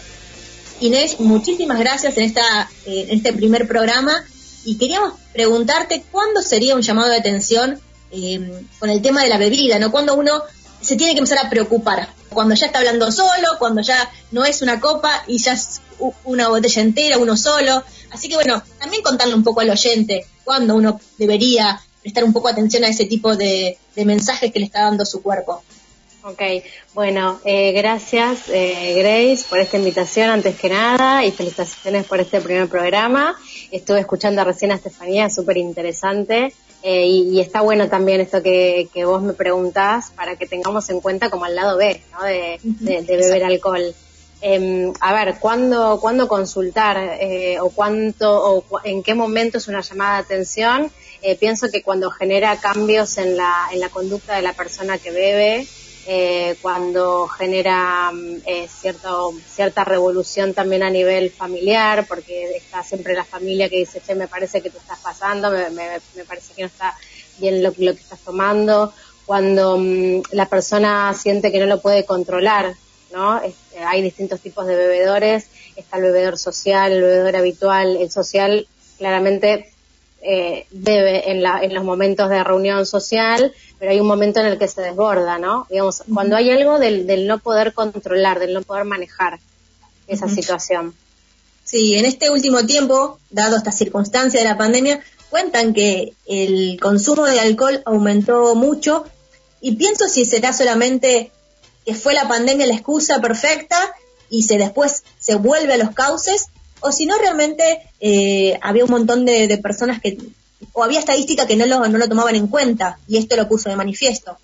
[0.80, 4.24] Inés, muchísimas gracias en, esta, eh, en este primer programa
[4.64, 9.38] y queríamos preguntarte cuándo sería un llamado de atención eh, con el tema de la
[9.38, 9.90] bebida, ¿no?
[9.90, 10.42] Cuando uno
[10.82, 14.62] se tiene que empezar a preocupar, cuando ya está hablando solo, cuando ya no es
[14.62, 15.80] una copa y ya es
[16.24, 17.82] una botella entera, uno solo.
[18.10, 22.48] Así que bueno, también contarle un poco al oyente cuándo uno debería prestar un poco
[22.48, 25.62] atención a ese tipo de mensajes que le está dando su cuerpo.
[26.24, 26.40] Ok,
[26.94, 32.40] bueno, eh, gracias eh, Grace por esta invitación antes que nada y felicitaciones por este
[32.40, 33.36] primer programa.
[33.72, 39.22] Estuve escuchando recién a Estefanía, súper interesante eh, y, está bueno también esto que, vos
[39.22, 42.24] me preguntás para que tengamos en cuenta como al lado B, ¿no?
[42.24, 42.58] De,
[43.06, 43.94] beber alcohol.
[44.40, 47.20] Em, a ver, ¿cuándo, cuándo consultar
[47.60, 50.90] o cuánto o en qué momento es una llamada de atención?
[51.38, 55.68] pienso que cuando genera cambios en la, en la conducta de la persona que bebe,
[56.06, 63.14] eh, cuando genera mm, eh, cierto, cierta revolución también a nivel familiar, porque está siempre
[63.14, 66.62] la familia que dice, che, me parece que te estás pasando, me, me, parece que
[66.62, 66.96] no está
[67.38, 68.92] bien lo, lo que estás tomando,
[69.26, 72.74] cuando mm, la persona siente que no lo puede controlar,
[73.12, 73.40] ¿no?
[73.40, 78.66] Este, hay distintos tipos de bebedores, está el bebedor social, el bebedor habitual, el social
[78.98, 79.72] claramente
[80.24, 83.52] eh, bebe en, la, en los momentos de reunión social,
[83.82, 85.66] pero hay un momento en el que se desborda, ¿no?
[85.68, 89.40] Digamos, cuando hay algo del, no poder controlar, del no poder manejar
[90.06, 90.94] esa situación.
[91.64, 97.24] Sí, en este último tiempo, dado esta circunstancia de la pandemia, cuentan que el consumo
[97.24, 99.04] de alcohol aumentó mucho
[99.60, 101.32] y pienso si será solamente
[101.84, 103.92] que fue la pandemia la excusa perfecta
[104.30, 108.92] y se después se vuelve a los cauces o si no realmente eh, había un
[108.92, 110.18] montón de personas que
[110.72, 113.68] o había estadística que no lo, no lo tomaban en cuenta y esto lo puso
[113.68, 114.38] de manifiesto.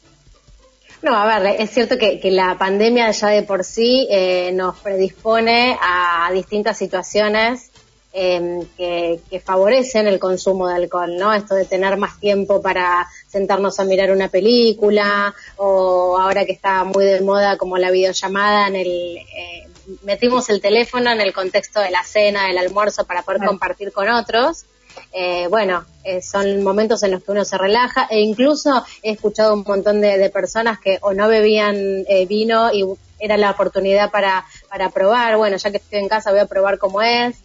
[1.00, 5.78] No, a ver, es cierto que, la pandemia ya de por sí eh, nos predispone
[5.80, 7.70] a distintas situaciones
[8.12, 11.32] em, que, favorecen el consumo de alcohol, ¿no?
[11.32, 16.82] Esto de tener más tiempo para sentarnos a mirar una película o ahora que está
[16.82, 18.88] muy de moda como la videollamada en el...
[18.88, 19.68] Eh,
[20.02, 24.08] metimos el teléfono en el contexto de la cena, del almuerzo para poder compartir con
[24.08, 24.66] otros
[25.12, 29.54] eh, bueno, eh, son momentos en los que uno se relaja e incluso he escuchado
[29.54, 31.76] un montón de, personas que o no bebían
[32.08, 32.84] eh, vino y
[33.18, 36.78] era la oportunidad para, para probar, bueno, ya que estoy en casa voy a probar
[36.78, 37.36] cómo es,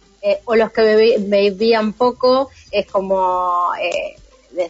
[0.46, 3.68] o los que bebían poco, es como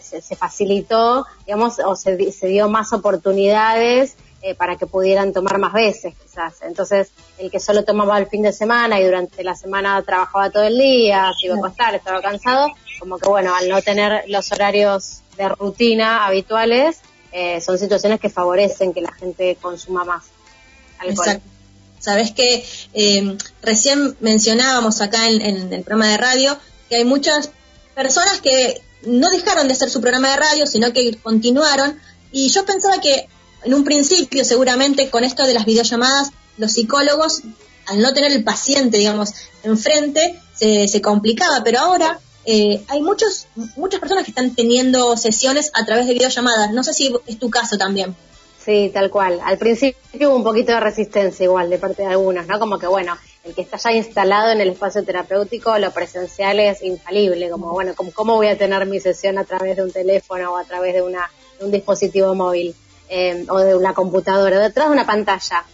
[0.00, 5.56] se, se, facilitó, digamos, o se, se dio más oportunidades eh, para que pudieran tomar
[5.56, 6.56] más veces, quizás.
[6.60, 10.64] Entonces, el que solo tomaba el fin de semana y durante la semana trabajaba todo
[10.64, 14.52] el día, se iba a acostar, estaba cansado, como que bueno, al no tener los
[14.52, 16.98] horarios de rutina habituales,
[17.32, 20.24] eh, son situaciones que favorecen que la gente consuma más
[20.98, 21.26] alcohol.
[21.26, 21.48] Exacto.
[21.98, 26.58] Sabes que eh, recién mencionábamos acá en, en el programa de radio
[26.90, 27.48] que hay muchas
[27.94, 31.98] personas que no dejaron de hacer su programa de radio, sino que continuaron.
[32.30, 33.26] Y yo pensaba que
[33.64, 37.42] en un principio, seguramente, con esto de las videollamadas, los psicólogos,
[37.86, 43.46] al no tener el paciente, digamos, enfrente, se, complicaba, pero ahora eh, hay muchos,
[43.76, 46.72] muchas personas que están teniendo sesiones a través de videollamadas.
[46.72, 48.14] No sé si es tu caso también.
[48.64, 49.40] Sí, tal cual.
[49.44, 52.58] Al principio hubo un poquito de resistencia igual de parte de algunos, ¿no?
[52.58, 56.82] Como que, bueno, el que está ya instalado en el espacio terapéutico, lo presencial es
[56.82, 60.56] infalible, como, bueno, ¿cómo, voy a tener mi sesión a través de un teléfono o
[60.56, 62.74] a través de, una, de un dispositivo móvil?
[63.16, 65.64] Eh, o de una computadora, detrás de una pantalla.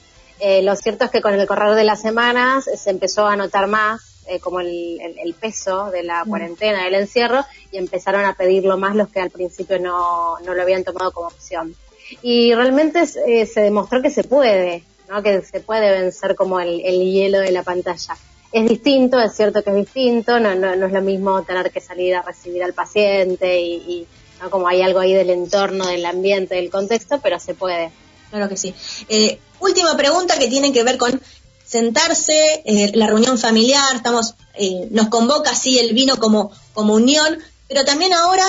[0.40, 3.66] Eh, lo cierto es que con el correr de las semanas se empezó a notar
[3.66, 6.28] más eh, como el, peso de la mm.
[6.28, 10.60] cuarentena, del encierro, y empezaron a pedirlo más los que al principio no, no lo
[10.60, 11.74] habían tomado como opción.
[12.20, 15.22] Y realmente se demostró que se puede, ¿no?
[15.22, 18.18] que se puede vencer como el, hielo de la pantalla.
[18.52, 21.80] Es distinto, es cierto que es distinto, no, no, no es lo mismo tener que
[21.80, 24.06] salir a recibir al paciente y
[24.48, 27.92] como hay algo ahí del entorno, del ambiente, del contexto, pero se puede.
[28.30, 28.74] Claro que sí.
[29.08, 31.20] Eh, última pregunta que tiene que ver con
[31.66, 37.38] sentarse, eh, la reunión familiar, estamos, eh, nos convoca así el vino como, como unión,
[37.68, 38.44] pero también ahora,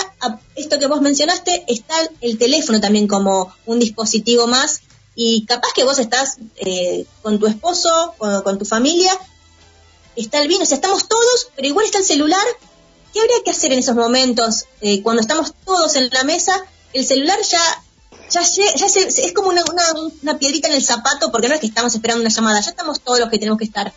[0.56, 4.82] esto que vos mencionaste, está el teléfono también como un dispositivo más
[5.14, 6.38] y capaz que vos estás
[7.22, 9.12] con tu esposo, con, con tu familia
[10.16, 12.46] está el vino, o sea, estamos todos, pero igual está el celular.
[13.14, 16.54] ¿Qué habría que hacer en esos momentos eh, cuando estamos todos en la mesa?
[16.94, 17.60] El celular ya
[18.32, 19.62] ya, ya es como una,
[20.22, 23.02] una, piedrita en el zapato, porque no es que estamos esperando una llamada, ya estamos
[23.02, 23.92] todos los que tenemos que estar.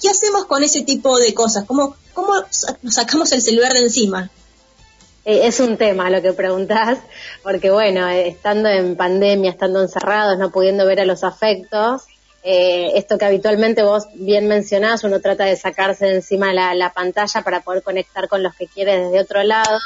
[0.00, 1.64] ¿Qué hacemos con ese tipo de cosas?
[1.64, 2.34] ¿Cómo, cómo
[2.82, 4.30] nos sacamos el celular de encima?
[5.24, 6.98] Eh, es un tema lo que preguntás,
[7.42, 12.02] porque bueno, eh, estando en pandemia, estando encerrados, no pudiendo ver a los afectos,
[12.42, 16.92] eh, esto que habitualmente vos bien mencionás, uno trata de sacarse de encima la, la
[16.92, 19.78] pantalla para poder conectar con los que quiere desde otro lado,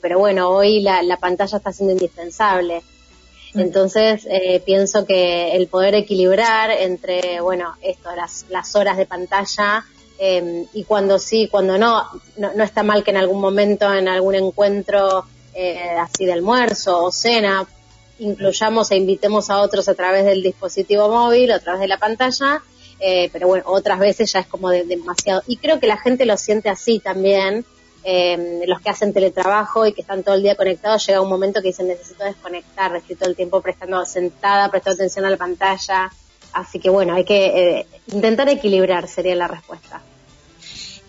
[0.00, 2.82] pero bueno, hoy la, la, pantalla está siendo indispensable.
[3.54, 4.26] Entonces,
[4.64, 9.84] pienso que el poder equilibrar entre, bueno, esto, las, las horas de pantalla,
[10.18, 12.06] Em, y cuando sí, cuando no,
[12.38, 17.12] no, está mal que en algún momento, en algún encuentro eh, así de almuerzo o
[17.12, 17.66] cena,
[18.18, 22.62] incluyamos e invitemos a otros a través del dispositivo móvil, a través de la pantalla,
[22.98, 25.42] eh, pero bueno, otras veces ya es como demasiado.
[25.46, 27.64] Y creo que la gente lo siente así también,
[28.04, 31.60] em, los que hacen teletrabajo y que están todo el día conectados, llega un momento
[31.60, 36.10] que dicen necesito desconectar, estoy todo el tiempo prestando sentada, prestando atención a la pantalla.
[36.52, 37.46] Así que bueno, hay que
[37.80, 40.00] eh, intentar equilibrar, sería la respuesta.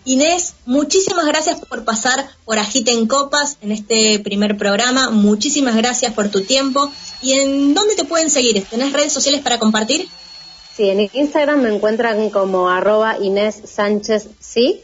[0.08, 5.10] Inés, muchísimas gracias por pasar por Agiten Copas en este primer programa.
[5.10, 6.90] Muchísimas gracias por tu tiempo.
[7.20, 8.64] ¿Y en dónde te pueden seguir?
[8.64, 10.08] ¿Tenés redes sociales para compartir?
[10.74, 14.80] Sí, en Instagram me encuentran como arroba Inés Sánchez sí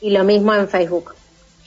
[0.00, 1.14] y lo mismo en Facebook.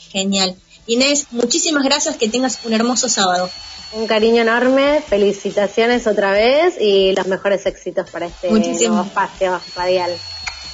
[0.10, 0.56] Genial.
[0.88, 3.48] Inés, muchísimas gracias, que tengas un hermoso sábado.
[3.94, 10.12] Un cariño enorme, felicitaciones otra vez y los mejores éxitos para este nuevo espacio radial.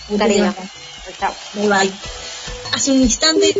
[0.09, 0.53] Un cariño.
[1.19, 1.33] Chao.
[1.53, 1.91] Bye bye.
[2.73, 3.55] Hace un instante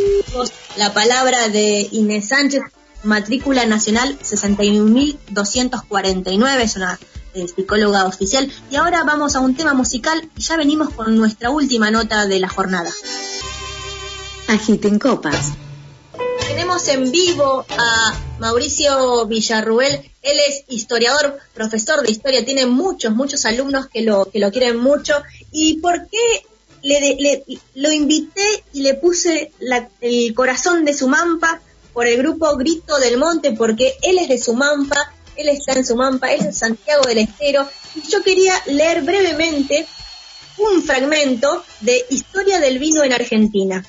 [0.76, 2.62] la palabra de Inés Sánchez,
[3.04, 7.00] matrícula nacional 61.249, es una
[7.34, 8.52] eh, psicóloga oficial.
[8.70, 12.40] Y ahora vamos a un tema musical y ya venimos con nuestra última nota de
[12.40, 12.92] la jornada.
[14.48, 15.54] Agiten copas
[16.58, 19.94] tenemos en vivo a Mauricio Villarruel.
[20.24, 24.78] Él es historiador, profesor de historia, tiene muchos, muchos alumnos que lo, que lo quieren
[24.78, 25.14] mucho.
[25.60, 26.46] ¿Y por qué
[26.84, 27.43] le,
[27.74, 29.52] lo invité y le puse
[30.02, 31.60] el corazón de Sumampa
[31.93, 33.54] por el grupo Grito del Monte?
[33.54, 37.67] Porque él es de Sumampa, él está en Sumampa, él es de Santiago del Estero.
[37.96, 39.88] Y yo quería leer brevemente
[40.60, 43.84] un fragmento de Historia del Vino en Argentina.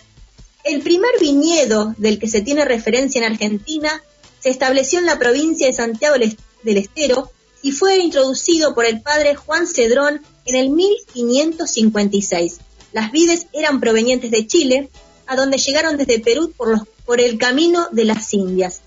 [0.65, 4.03] El primer viñedo del que se tiene referencia en Argentina
[4.41, 6.17] se estableció en la provincia de Santiago
[6.63, 12.59] del Estero y fue introducido por el padre Juan Cedrón en el 1556.
[12.93, 14.89] Las vides eran provenientes de Chile,
[15.27, 18.81] a donde llegaron desde Perú por, los, por el camino de las Indias.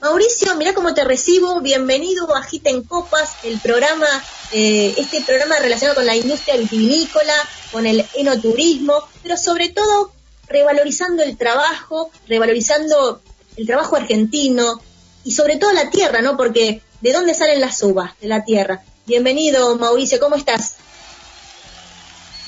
[0.00, 4.06] Mauricio, mira cómo te recibo, bienvenido a en Copas, el programa,
[4.52, 7.34] eh, este programa relacionado con la industria vitivinícola,
[7.72, 8.94] con el enoturismo,
[9.24, 10.12] pero sobre todo
[10.46, 13.20] revalorizando el trabajo, revalorizando
[13.56, 14.80] el trabajo argentino
[15.24, 16.36] y sobre todo la tierra, ¿no?
[16.36, 18.12] Porque ¿de dónde salen las uvas?
[18.20, 18.84] De la tierra.
[19.06, 20.74] Bienvenido, Mauricio, ¿cómo estás?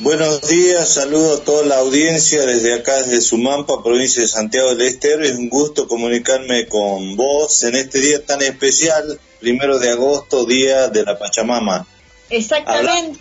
[0.01, 4.89] Buenos días, saludo a toda la audiencia desde acá, desde Sumampa, provincia de Santiago del
[4.89, 5.23] Estero.
[5.23, 10.89] Es un gusto comunicarme con vos en este día tan especial, primero de agosto, día
[10.89, 11.87] de la Pachamama.
[12.29, 13.21] Exactamente.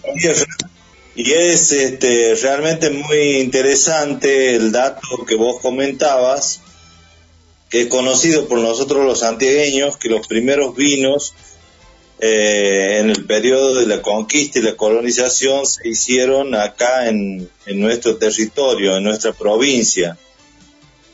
[1.15, 6.61] Y es este, realmente muy interesante el dato que vos comentabas,
[7.69, 11.35] que es conocido por nosotros los santiagueños, que los primeros vinos
[12.19, 18.17] eh, en el periodo de la conquista y la colonización se hicieron acá en, nuestro
[18.17, 20.17] territorio, en nuestra provincia.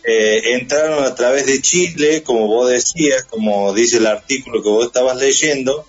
[0.05, 4.85] Eh, entraron a través de Chile, como vos decías, como dice el artículo que vos
[4.85, 5.85] estabas leyendo,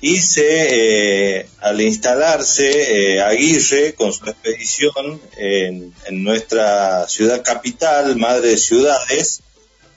[0.00, 8.50] y se, eh, al instalarse eh, Aguirre con su expedición en, nuestra ciudad capital, madre
[8.50, 9.42] de ciudades,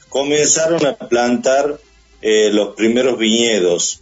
[0.07, 1.79] comenzaron a plantar
[2.21, 4.01] eh, los primeros viñedos.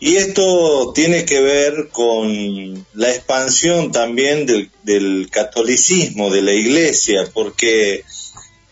[0.00, 8.04] Y esto tiene que ver con la expansión también del, catolicismo, de la iglesia, porque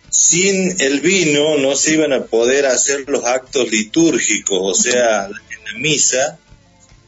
[0.09, 5.29] sin el vino no se iban a poder hacer los actos litúrgicos, o sea,
[5.79, 6.39] misa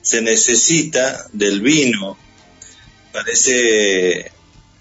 [0.02, 2.18] se necesita del vino
[3.12, 3.26] para,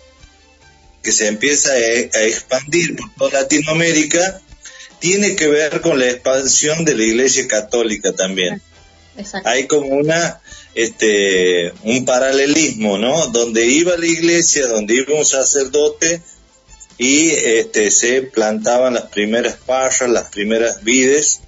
[1.02, 4.40] que se empieza a, a expandir por toda Latinoamérica,
[5.00, 8.62] tiene que ver con la expansión de la Iglesia Católica también.
[9.44, 10.40] Hay como una
[10.74, 13.26] este un paralelismo, ¿no?
[13.28, 16.22] Donde iba la iglesia, donde iba un sacerdote
[17.00, 21.40] y este se plantaban las primeras parras, las primeras vides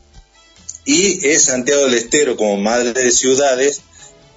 [0.86, 3.82] y es Santiago del Estero como madre de ciudades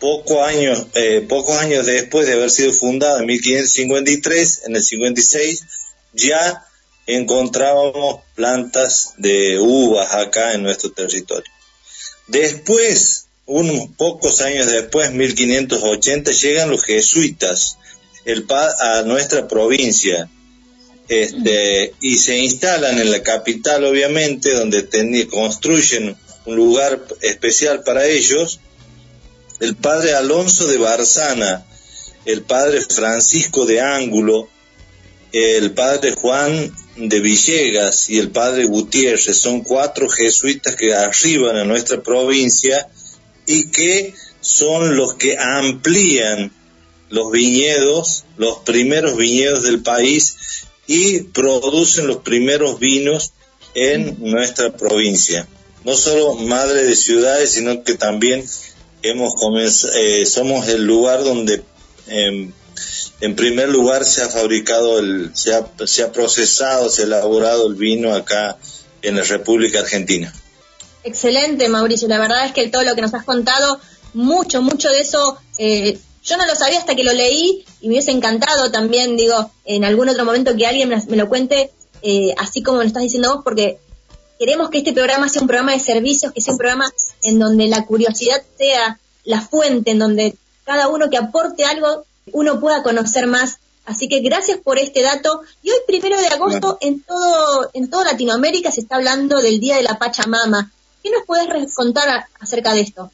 [0.02, 5.64] pocos años, eh, pocos años después de haber sido fundada en 1553, en el 56,
[6.12, 6.66] ya
[7.08, 11.50] encontrábamos plantas de uvas acá en nuestro territorio.
[12.28, 17.78] Después, unos pocos años después, 1580, llegan los jesuitas
[18.26, 20.30] el, a nuestra provincia
[21.08, 28.60] este, y se instalan en la capital, obviamente, donde construyen un lugar especial para ellos
[29.60, 31.66] el padre Alonso de Barzana,
[32.26, 34.50] el padre Francisco de Ángulo,
[35.32, 39.38] el padre Juan de Villegas y el padre Gutiérrez.
[39.38, 42.88] Son cuatro jesuitas que arriban a nuestra provincia
[43.46, 46.52] y que son los que amplían
[47.10, 50.36] los viñedos, los primeros viñedos del país
[50.88, 53.34] y producen los primeros vinos
[53.74, 55.48] en nuestra provincia.
[55.84, 58.44] No solo madre de ciudades, sino que también
[59.02, 59.34] hemos
[59.96, 61.64] eh, somos el lugar donde
[62.08, 62.52] em,
[63.22, 67.68] en primer lugar se ha fabricado, el, se ha, se ha procesado, se ha elaborado
[67.68, 68.58] el vino acá
[69.02, 70.34] en la República Argentina.
[71.04, 72.08] Excelente, Mauricio.
[72.08, 73.80] La verdad es que todo lo que nos has contado,
[74.14, 77.94] mucho, mucho de eso, eh, yo no lo sabía hasta que lo leí y me
[77.94, 81.72] hubiese encantado también, digo, en algún otro momento que alguien me, lo cuente,
[82.02, 83.78] eh, así como lo estás diciendo vos, porque
[84.40, 86.92] queremos que este programa sea un programa de servicios, que sea un programa
[87.24, 92.60] en donde la curiosidad sea la fuente, en donde cada uno que aporte algo, uno
[92.60, 93.60] pueda conocer más.
[93.86, 95.42] Así que gracias por este dato.
[95.62, 99.78] Y hoy, primero de agosto, en todo, en toda Latinoamérica se está hablando del Día
[99.78, 100.72] de la Pachamama.
[101.04, 103.12] ¿Qué nos puedes contar acerca de esto?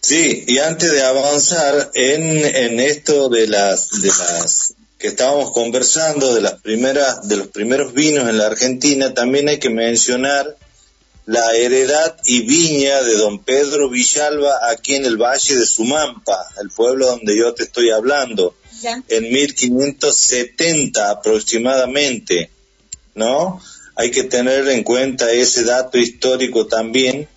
[0.00, 6.34] Sí, y antes de avanzar en, en esto de las, de las que estábamos conversando
[6.34, 10.56] de las primeras, de los primeros vinos en la Argentina, también hay que mencionar
[11.26, 16.70] la heredad y viña de don Pedro Villalba aquí en el Valle de Sumampa, el
[16.70, 18.56] pueblo donde yo te estoy hablando,
[19.08, 22.50] en 1570 aproximadamente,
[23.14, 23.60] ¿no?
[23.94, 27.28] Hay que tener en cuenta ese dato histórico también,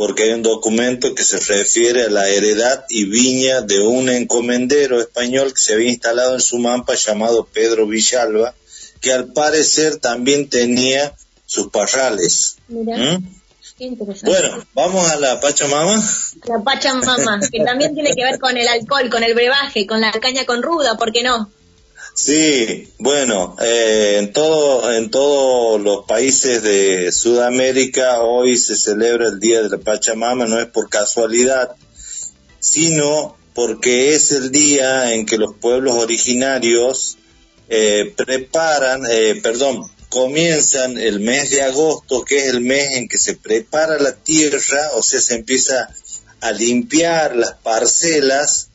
[0.00, 4.98] porque hay un documento que se refiere a la heredad y viña de un encomendero
[4.98, 8.54] español que se había instalado en Sumampa llamado Pedro Villalba,
[9.02, 12.56] que al parecer también tenía sus parrales.
[12.68, 13.18] ¿Mm?
[14.22, 16.02] Bueno, vamos a la Pachamama.
[16.46, 20.12] La Pachamama, que también tiene que ver con el alcohol, con el brebaje, con la
[20.12, 21.50] caña con ruda, ¿por qué no?
[22.14, 29.40] Sí, bueno, eh, en todo, en todos los países de Sudamérica hoy se celebra el
[29.40, 31.74] Día de la Pachamama, no es por casualidad,
[32.58, 37.16] sino porque es el día en que los pueblos originarios
[37.68, 43.18] eh, preparan, eh, perdón, comienzan el mes de agosto, que es el mes en que
[43.18, 45.88] se prepara la tierra, o sea, se empieza
[46.40, 48.68] a limpiar las parcelas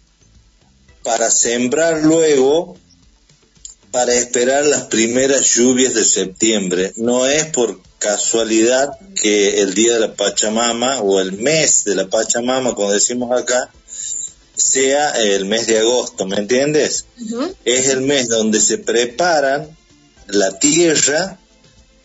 [1.03, 2.77] para sembrar luego,
[3.95, 6.91] para esperar las primeras lluvias de septiembre.
[6.97, 12.09] No es por casualidad que el día de la Pachamama o el mes de la
[12.09, 13.71] Pachamama, como decimos acá,
[14.53, 17.05] sea el mes de agosto, ¿me entiendes?
[17.63, 19.69] Es el mes donde se preparan
[20.27, 21.39] la tierra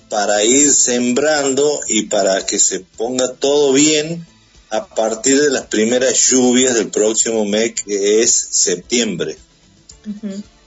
[0.09, 4.25] para ir sembrando y para que se ponga todo bien
[4.69, 9.37] a partir de las primeras lluvias del próximo mes que es septiembre.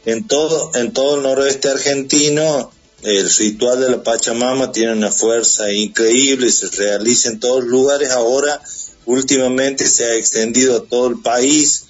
[0.05, 2.71] En todo en todo el noroeste argentino
[3.03, 8.11] el ritual de la Pachamama tiene una fuerza increíble, se realiza en todos los lugares.
[8.11, 8.61] Ahora
[9.05, 11.85] últimamente se ha extendido a todo el país,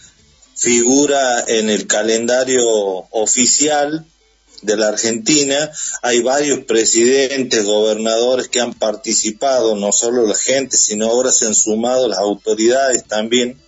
[0.55, 2.65] figura en el calendario
[3.11, 4.05] oficial
[4.63, 11.07] de la Argentina, hay varios presidentes, gobernadores que han participado, no solo la gente, sino
[11.07, 13.61] ahora se han sumado las autoridades también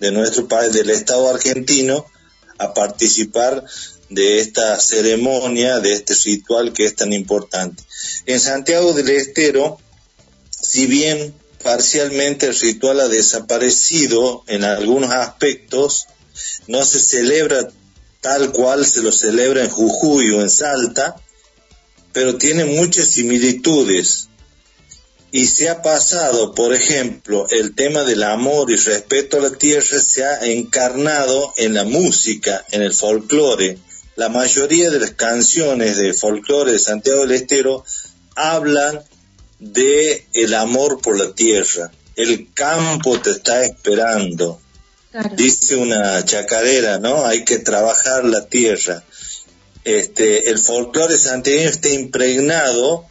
[0.00, 2.04] de nuestro país, del Estado argentino,
[2.58, 3.64] a participar
[4.08, 7.82] de esta ceremonia, de este ritual que es tan importante.
[8.26, 9.78] En Santiago del Estero,
[10.50, 16.06] si bien parcialmente el ritual ha desaparecido en algunos aspectos,
[16.68, 17.68] no se celebra
[18.20, 21.16] tal cual se lo celebra en Jujuy o en Salta,
[22.12, 24.25] pero tiene muchas similitudes.
[25.36, 30.00] Y se ha pasado, por ejemplo, el tema del amor y respeto a la tierra
[30.00, 33.76] se ha encarnado en la música, en el folclore.
[34.14, 37.84] La mayoría de las canciones de folclore de Santiago del Estero
[38.34, 39.02] hablan
[39.58, 41.92] de el amor por la tierra.
[42.16, 44.58] el campo te está esperando.
[45.34, 47.26] Dice una chacarera, ¿no?
[47.26, 49.04] Hay que trabajar la tierra.
[49.84, 53.04] Este, el folclore santiagueño está impregnado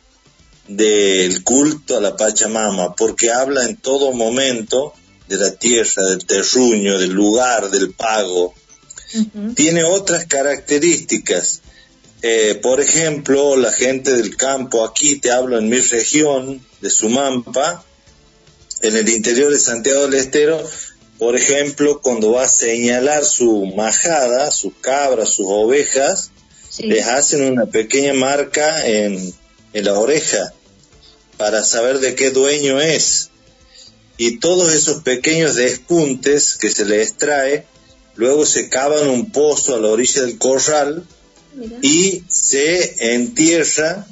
[0.67, 4.93] del culto a la Pachamama, porque habla en todo momento
[5.27, 8.53] de la tierra, del terruño, del lugar, del pago.
[9.55, 11.61] Tiene otras características.
[12.21, 17.83] Eh, por ejemplo, la gente del campo, aquí te hablo en mi región de Sumampa,
[18.81, 20.61] en el interior de Santiago del Estero,
[21.17, 26.31] por ejemplo, cuando va a señalar su majada, sus cabras, sus ovejas,
[26.79, 29.33] les hacen una pequeña marca en,
[29.75, 30.53] en la oreja
[31.37, 33.29] para saber de qué dueño es.
[34.17, 37.65] Y todos esos pequeños despuntes que se le extrae,
[38.15, 41.05] luego se cavan un pozo a la orilla del corral
[41.81, 44.07] y se entierra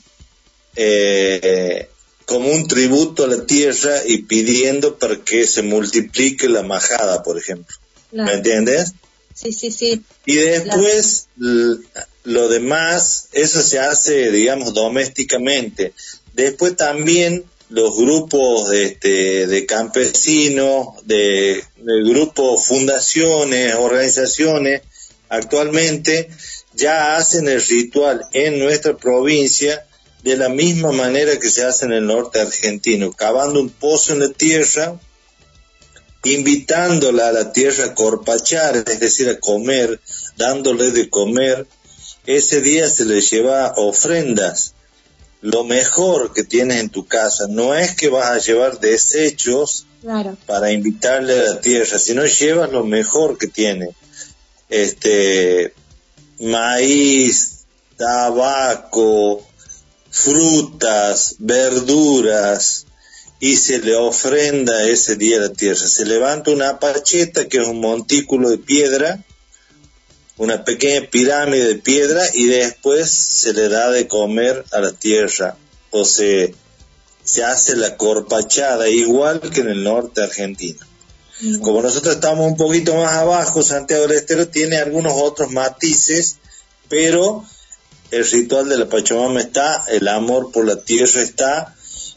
[0.76, 1.88] eh,
[2.26, 7.38] como un tributo a la tierra y pidiendo para que se multiplique la majada, por
[7.38, 7.78] ejemplo.
[8.12, 8.94] ¿Me entiendes?
[9.34, 10.02] Sí, sí, sí.
[10.26, 15.94] Y después lo demás, eso se hace, digamos, domésticamente.
[16.34, 24.82] Después también los grupos de, este, de campesinos, de, de grupos, fundaciones, organizaciones,
[25.30, 26.30] actualmente
[26.74, 29.86] ya hacen el ritual en nuestra provincia
[30.24, 34.20] de la misma manera que se hace en el norte argentino, cavando un pozo en
[34.20, 35.00] la tierra,
[36.24, 40.00] invitándola a la tierra a corpachar, es decir, a comer,
[40.38, 41.68] dándole de comer.
[42.26, 44.74] Ese día se le lleva ofrendas.
[45.42, 49.86] Lo mejor que tienes en tu casa no es que vas a llevar desechos
[50.46, 53.90] para invitarle a la tierra, sino llevas lo mejor que tiene.
[54.70, 55.74] Este,
[56.40, 57.66] maíz,
[57.98, 59.46] tabaco,
[60.10, 62.86] frutas, verduras,
[63.44, 65.86] y se le ofrenda ese día a la tierra.
[65.86, 69.22] Se levanta una pacheta, que es un montículo de piedra,
[70.38, 75.58] una pequeña pirámide de piedra, y después se le da de comer a la tierra,
[75.92, 76.56] o se,
[77.26, 80.80] se hace la corpachada, igual que en el norte argentino.
[81.62, 86.38] Como nosotros estamos un poquito más abajo, Santiago del Estero tiene algunos otros matices,
[86.88, 87.44] pero
[88.10, 91.76] el ritual de la Pachamama está, el amor por la tierra está,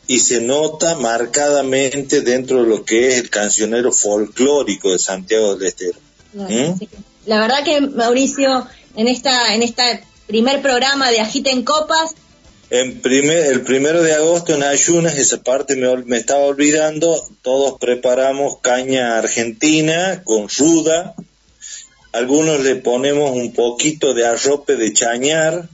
[0.09, 5.69] y se nota marcadamente dentro de lo que es el cancionero folclórico de Santiago del
[5.69, 5.99] Estero.
[6.33, 6.83] ¿Mm?
[7.27, 12.15] La verdad que Mauricio, en esta, en este primer programa de Agiten Copas,
[12.69, 17.79] en primer, el primero de agosto en ayunas, esa parte me, me, estaba olvidando, todos
[17.79, 21.15] preparamos caña argentina con ruda,
[22.11, 25.69] algunos le ponemos un poquito de arrope de chañar,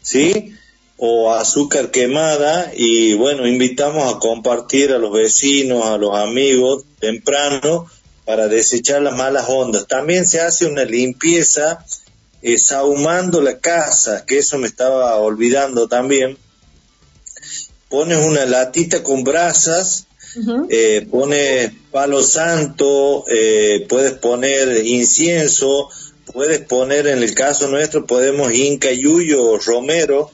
[0.00, 0.54] ¿sí?
[0.98, 7.86] O azúcar quemada y bueno, invitamos a compartir a los vecinos, a los amigos temprano
[8.24, 9.86] para desechar las malas ondas.
[9.86, 11.84] También se hace una limpieza
[12.42, 12.56] eh,
[13.42, 16.36] la casa, que eso me estaba olvidando también.
[17.88, 20.06] Pones una latita con brasas,
[20.68, 25.88] eh, pones palo santo, eh, puedes poner incienso,
[26.32, 30.30] puedes poner, en el caso nuestro, podemos Inca Yuyo o Romero,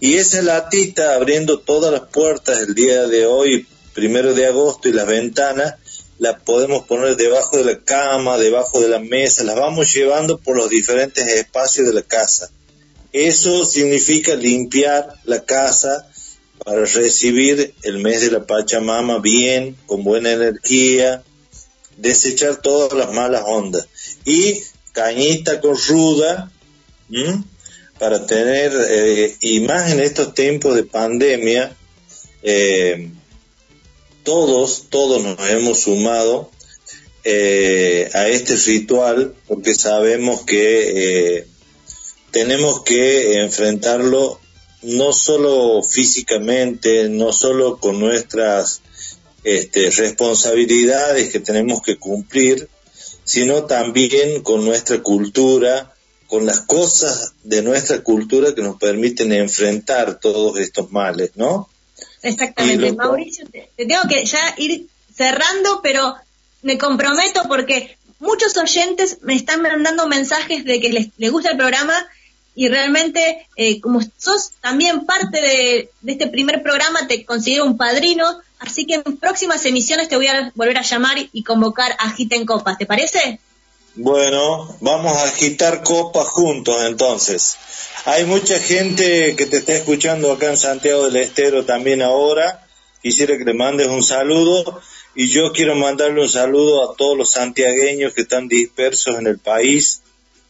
[0.00, 4.92] y esa latita abriendo todas las puertas el día de hoy, primero de agosto, y
[4.92, 5.74] las ventanas,
[6.18, 10.56] la podemos poner debajo de la cama, debajo de la mesa, las vamos llevando por
[10.56, 12.50] los diferentes espacios de la casa.
[13.12, 16.06] Eso significa limpiar la casa
[16.64, 21.22] para recibir el mes de la Pachamama bien, con buena energía,
[21.96, 23.88] desechar todas las malas ondas.
[24.24, 24.60] Y
[24.92, 26.50] cañita con ruda,
[27.98, 31.74] para tener, eh, y más en estos tiempos de pandemia,
[32.42, 33.10] eh,
[34.22, 36.50] todos, todos nos hemos sumado
[37.24, 41.46] eh, a este ritual porque sabemos que
[42.30, 44.40] tenemos que enfrentarlo
[44.82, 48.82] no solo físicamente, no solo con nuestras
[49.42, 52.68] este, responsabilidades que tenemos que cumplir,
[53.24, 55.95] sino también con nuestra cultura,
[56.26, 61.68] con las cosas de nuestra cultura que nos permiten enfrentar todos estos males, ¿no?
[62.22, 62.92] Exactamente.
[62.92, 66.14] Mauricio, te, tengo que ya ir cerrando, pero
[66.62, 71.56] me comprometo porque muchos oyentes me están mandando mensajes de que les, les gusta el
[71.56, 71.94] programa
[72.56, 78.24] y realmente eh, como sos también parte de, este primer programa, te considero un padrino,
[78.58, 82.46] así que en próximas emisiones te voy a volver a llamar y convocar a Agiten
[82.46, 83.38] Copas, ¿te parece?
[83.96, 87.56] Bueno, vamos a agitar copas juntos entonces.
[88.04, 92.62] Hay mucha gente que te está escuchando acá en Santiago del Estero también ahora
[93.06, 94.80] quisiera que le mandes un saludo
[95.14, 99.38] y yo quiero mandarle un saludo a todos los santiagueños que están dispersos en el
[99.38, 100.02] país,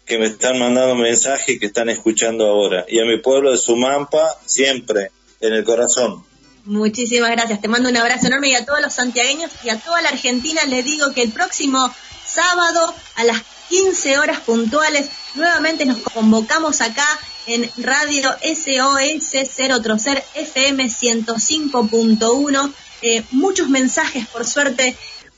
[0.06, 2.86] que me están mandando mensajes que están escuchando ahora.
[2.88, 6.24] Y a mi pueblo de Sumampa, siempre, en el corazón.
[6.64, 7.60] Muchísimas gracias.
[7.60, 10.64] Te mando un abrazo enorme y a todos los santiagueños y a toda la Argentina
[10.64, 11.94] les digo que el próximo
[12.36, 17.06] sábado a las 15 horas puntuales nuevamente nos convocamos acá
[17.46, 22.72] en Radio SOS 030 FM 105.1.
[23.02, 24.96] Eh, muchos mensajes, por suerte.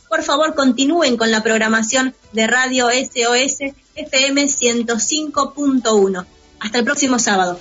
[0.09, 6.27] Por favor, continúen con la programación de Radio SOS FM 105.1.
[6.61, 7.61] Hasta el próximo sábado.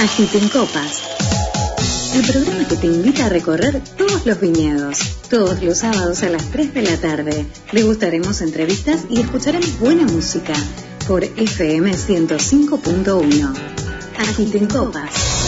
[0.00, 1.43] Agiten copas
[2.14, 4.98] el programa que te invita a recorrer todos los viñedos.
[5.28, 7.46] Todos los sábados a las 3 de la tarde.
[7.72, 10.54] Degustaremos entrevistas y escucharemos buena música
[11.08, 13.54] por FM 105.1.
[14.18, 15.43] Agiten copas.